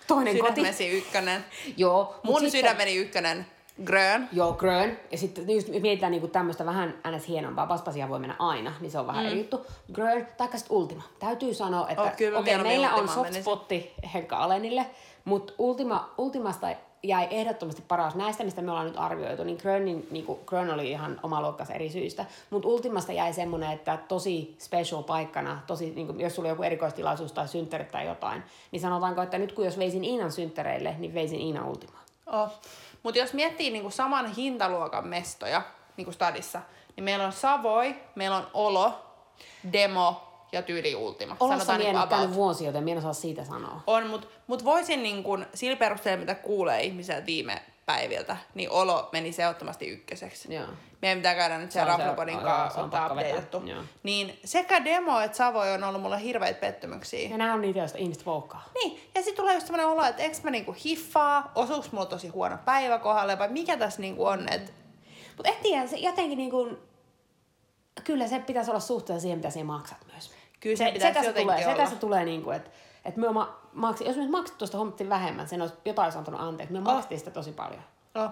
toinen 0.08 0.38
koti. 0.38 0.56
Sydämesi 0.56 0.88
ykkönen. 0.89 1.45
Joo. 1.77 2.15
Mun 2.23 2.39
sitten- 2.39 2.51
sydämeni 2.51 2.95
ykkönen, 2.95 3.45
Grön. 3.86 4.30
Joo, 4.32 4.53
Grön. 4.53 4.99
Ja 5.12 5.17
sitten 5.17 5.49
just 5.49 5.67
mietitään 5.67 6.12
niinku 6.12 6.27
tämmöistä 6.27 6.65
vähän 6.65 6.93
ns. 7.15 7.27
hienompaa. 7.27 7.67
Baspasia 7.67 8.10
voi 8.10 8.19
mennä 8.19 8.36
aina, 8.39 8.73
niin 8.80 8.91
se 8.91 8.99
on 8.99 9.08
vähän 9.08 9.25
mm. 9.25 9.30
eri 9.32 9.39
juttu. 9.39 9.65
Grön, 9.93 10.27
taikka 10.38 10.58
sitten 10.58 10.77
Ultima. 10.77 11.03
Täytyy 11.19 11.53
sanoa, 11.53 11.89
että 11.89 12.01
Oh, 12.01 12.08
okei, 12.08 12.32
mieluummin 12.32 12.62
meillä 12.63 12.93
on 12.93 13.08
soft 13.08 13.34
spotti 13.34 13.93
Henkka 14.13 14.38
Alenille, 14.38 14.86
mutta 15.25 15.53
Ultima, 15.58 16.13
Ultimasta 16.17 16.67
jäi 17.03 17.27
ehdottomasti 17.29 17.83
paras 17.88 18.15
näistä, 18.15 18.43
mistä 18.43 18.62
me 18.62 18.71
ollaan 18.71 18.88
nyt 18.88 18.97
arvioitu, 18.97 19.43
niin 19.43 19.57
Grönin, 19.62 20.07
niinku, 20.12 20.39
Grön 20.45 20.73
oli 20.73 20.89
ihan 20.91 21.19
oma 21.23 21.41
luokkansa 21.41 21.73
eri 21.73 21.89
syistä, 21.89 22.25
mutta 22.49 22.67
Ultimasta 22.67 23.12
jäi 23.12 23.33
semmoinen, 23.33 23.71
että 23.71 23.97
tosi 24.07 24.55
special 24.60 25.03
paikkana, 25.03 25.60
tosi, 25.67 25.91
niinku, 25.95 26.13
jos 26.17 26.36
sulla 26.36 26.47
on 26.47 26.51
joku 26.51 26.63
erikoistilaisuus 26.63 27.31
tai 27.31 27.47
synttärit 27.47 27.91
tai 27.91 28.05
jotain, 28.05 28.43
niin 28.71 28.79
sanotaanko, 28.79 29.21
että 29.21 29.38
nyt 29.38 29.51
kun 29.51 29.65
jos 29.65 29.77
veisin 29.77 30.03
Iinan 30.03 30.31
synttäreille, 30.31 30.95
niin 30.97 31.13
veisin 31.13 31.39
Iinan 31.39 31.67
Ultimaan. 31.67 32.03
Oh. 32.25 32.49
Mutta 33.03 33.19
jos 33.19 33.33
miettii 33.33 33.71
niinku 33.71 33.89
saman 33.89 34.36
hintaluokan 34.36 35.07
mestoja 35.07 35.62
niinku 35.97 36.12
stadissa, 36.12 36.62
niin 36.95 37.03
meillä 37.03 37.25
on 37.25 37.31
Savoi, 37.31 37.95
meillä 38.15 38.38
on 38.38 38.47
Olo, 38.53 38.93
Demo 39.73 40.26
ja 40.51 40.62
Tyyli 40.62 40.95
Ultima. 40.95 41.38
Olossa 41.39 41.65
Sanotaan 41.65 41.79
niinku 41.79 42.07
käynyt 42.10 42.25
about. 42.25 42.36
vuosia, 42.36 42.67
joten 42.67 42.83
minä 42.83 42.91
en 42.91 42.97
osaa 42.97 43.13
siitä 43.13 43.45
sanoa. 43.45 43.81
On, 43.88 44.07
mutta 44.07 44.27
mut 44.47 44.65
voisin 44.65 45.03
niinku, 45.03 45.38
sillä 45.53 45.75
perusteella, 45.75 46.19
mitä 46.19 46.36
kuulee 46.36 46.83
ihmiseltä 46.83 47.25
viime 47.25 47.62
päiviltä, 47.86 48.38
niin 48.55 48.71
Olo 48.71 49.10
meni 49.12 49.31
ehdottomasti 49.39 49.88
ykköseksi. 49.88 50.53
Joo. 50.53 50.65
Meidän 51.01 51.17
pitää 51.17 51.36
käydä 51.36 51.57
nyt 51.57 51.71
Se 51.71 51.73
siellä 51.73 51.91
joo, 52.31 52.41
kanssa 52.41 52.83
ottaa 52.83 53.07
updateattu. 53.07 53.63
Niin 54.03 54.39
sekä 54.45 54.86
Demo 54.86 55.19
että 55.19 55.38
Savoi 55.38 55.71
on 55.71 55.83
ollut 55.83 56.01
mulle 56.01 56.21
hirveitä 56.21 56.60
pettymyksiä. 56.60 57.29
Ja 57.29 57.38
nämä 57.38 57.53
on 57.53 57.62
niitä, 57.62 57.79
joista 57.79 57.97
ihmiset 57.97 58.25
voukkaa. 58.25 58.65
Niin, 58.73 58.99
ja 59.15 59.21
sitten 59.21 59.36
tulee 59.36 59.53
just 59.53 59.67
semmoinen 59.67 59.88
olo, 59.88 60.05
että 60.05 60.23
eikö 60.23 60.38
mä 60.43 60.49
niinku 60.49 60.75
hiffaa, 60.86 61.51
osuuks 61.55 61.91
mulla 61.91 62.05
tosi 62.05 62.27
huono 62.27 62.57
päivä 62.65 62.99
kohdalle, 62.99 63.39
vai 63.39 63.47
mikä 63.47 63.77
tässä 63.77 64.01
niinku 64.01 64.25
on, 64.25 64.53
että 64.53 64.71
Mutta 65.38 65.51
en 65.51 65.63
tiedä, 65.63 65.88
se 65.88 65.97
jotenkin 65.97 66.38
niin 66.38 66.51
kuin, 66.51 66.77
kyllä 68.03 68.27
se 68.27 68.39
pitäisi 68.39 68.71
olla 68.71 68.79
suhteessa 68.79 69.21
siihen, 69.21 69.38
mitä 69.38 69.49
sinä 69.49 69.65
maksat. 69.65 70.07
Kyllä 70.60 70.76
se 70.76 70.86
se, 70.86 70.91
pitäisi 70.91 71.13
tässä 71.13 71.34
tulee, 71.34 71.60
se 71.60 71.67
olla. 71.67 71.78
tässä 71.78 71.96
tulee 71.96 72.26
niin 72.26 72.43
kuin, 72.43 72.56
että, 72.56 72.70
että 73.06 73.20
me 73.20 73.32
ma, 73.32 73.60
maksin, 73.74 74.08
jos 74.08 74.17
me 74.17 74.28
maksat 74.28 74.58
tuosta 74.58 74.78
huomattiin 74.78 75.10
vähemmän, 75.10 75.48
sen 75.48 75.62
olisi 75.62 75.76
jotain 75.86 76.17
antanut 76.17 76.41
anteeksi. 76.41 76.74
Me 76.74 76.80
maksettiin 76.80 77.20
sitä 77.20 77.32
tosi 77.32 77.52
paljon. 77.52 77.82
No, 78.13 78.32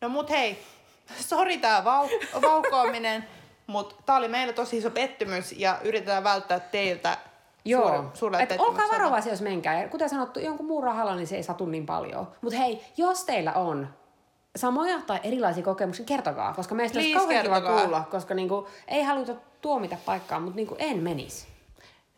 no 0.00 0.08
mut 0.08 0.30
hei, 0.30 0.58
sori 1.28 1.58
tää 1.58 1.80
vau- 1.80 2.42
vaukoaminen, 2.42 3.24
mutta 3.66 3.94
tää 4.06 4.16
oli 4.16 4.28
meille 4.28 4.52
tosi 4.52 4.76
iso 4.76 4.90
pettymys 4.90 5.52
ja 5.52 5.78
yritetään 5.84 6.24
välttää 6.24 6.60
teiltä 6.60 7.18
suur, 7.76 8.10
suurelle 8.14 8.42
Et 8.42 8.60
olkaa 8.60 8.88
varovaisia, 8.92 9.32
jos 9.32 9.40
menkää. 9.40 9.82
Ja 9.82 9.88
kuten 9.88 10.08
sanottu, 10.08 10.40
jonkun 10.40 10.66
muun 10.66 10.84
rahalla 10.84 11.14
niin 11.14 11.26
se 11.26 11.36
ei 11.36 11.42
satu 11.42 11.66
niin 11.66 11.86
paljon. 11.86 12.28
Mutta 12.40 12.58
hei, 12.58 12.84
jos 12.96 13.24
teillä 13.24 13.52
on 13.52 13.88
samoja 14.56 15.00
tai 15.06 15.20
erilaisia 15.22 15.64
kokemuksia, 15.64 16.04
kertokaa, 16.04 16.54
koska 16.54 16.74
meistä 16.74 16.98
olisi 16.98 17.12
kauhean 17.14 17.42
kiva 17.42 17.54
kertokaa. 17.54 17.80
kuulla, 17.80 18.04
koska 18.10 18.34
niinku, 18.34 18.68
ei 18.88 19.02
haluta 19.02 19.34
tuomita 19.60 19.96
paikkaa, 20.06 20.40
mutta 20.40 20.56
niinku, 20.56 20.76
en 20.78 21.02
menisi. 21.02 21.46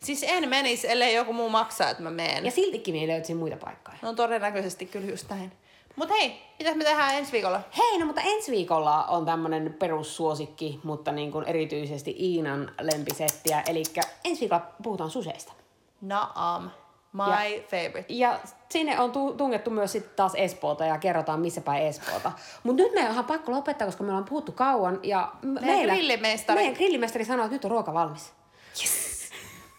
Siis 0.03 0.25
en 0.27 0.49
menisi, 0.49 0.91
ellei 0.91 1.15
joku 1.15 1.33
muu 1.33 1.49
maksaa, 1.49 1.89
että 1.89 2.03
mä 2.03 2.11
menen. 2.11 2.45
Ja 2.45 2.51
siltikin 2.51 2.95
me 2.95 3.07
löytäisin 3.07 3.37
muita 3.37 3.57
paikkoja. 3.57 3.97
No 4.01 4.13
todennäköisesti 4.13 4.85
kyllä 4.85 5.07
just 5.07 5.29
näin. 5.29 5.51
Mut 5.95 6.09
hei, 6.09 6.41
mitä 6.59 6.75
me 6.75 6.83
tehdään 6.83 7.15
ensi 7.15 7.31
viikolla? 7.31 7.61
Hei, 7.77 7.99
no 7.99 8.05
mutta 8.05 8.21
ensi 8.21 8.51
viikolla 8.51 9.03
on 9.03 9.25
tämmönen 9.25 9.75
perussuosikki, 9.79 10.79
mutta 10.83 11.11
niin 11.11 11.31
kuin 11.31 11.45
erityisesti 11.45 12.15
Iinan 12.19 12.71
lempisettiä. 12.81 13.63
Eli 13.67 13.83
ensi 14.25 14.41
viikolla 14.41 14.65
puhutaan 14.83 15.09
suseista. 15.09 15.53
Naam. 16.01 16.69
My 17.13 17.23
Ja- 17.23 17.61
favorite. 17.67 18.05
Ja 18.09 18.39
sinne 18.69 18.99
on 18.99 19.11
tu- 19.11 19.33
tungettu 19.33 19.69
myös 19.69 19.91
sitten 19.91 20.13
taas 20.15 20.31
Espoota 20.35 20.85
ja 20.85 20.97
kerrotaan 20.97 21.39
missä 21.39 21.61
päin 21.61 21.83
Espoota. 21.87 22.31
Mutta 22.63 22.83
nyt 22.83 22.93
meidän 22.93 23.17
on 23.17 23.25
pakko 23.25 23.51
lopettaa, 23.51 23.85
koska 23.87 24.03
me 24.03 24.09
ollaan 24.09 24.25
puhuttu 24.25 24.51
kauan 24.51 24.99
ja 25.03 25.31
Meidän 25.41 25.95
grillimestari. 25.95 26.59
Meidän 26.59 26.75
grillimestari 26.75 27.25
sanoo, 27.25 27.45
että 27.45 27.55
nyt 27.55 27.65
on 27.65 27.71
ruoka 27.71 27.93
valmis. 27.93 28.31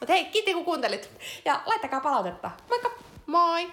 Mut 0.01 0.09
hei, 0.09 0.25
kiitti 0.25 0.55
kun 0.55 0.64
kuuntelit. 0.64 1.11
Ja 1.45 1.61
laittakaa 1.66 2.01
palautetta. 2.01 2.51
Moikka! 2.68 2.90
Moi! 3.27 3.73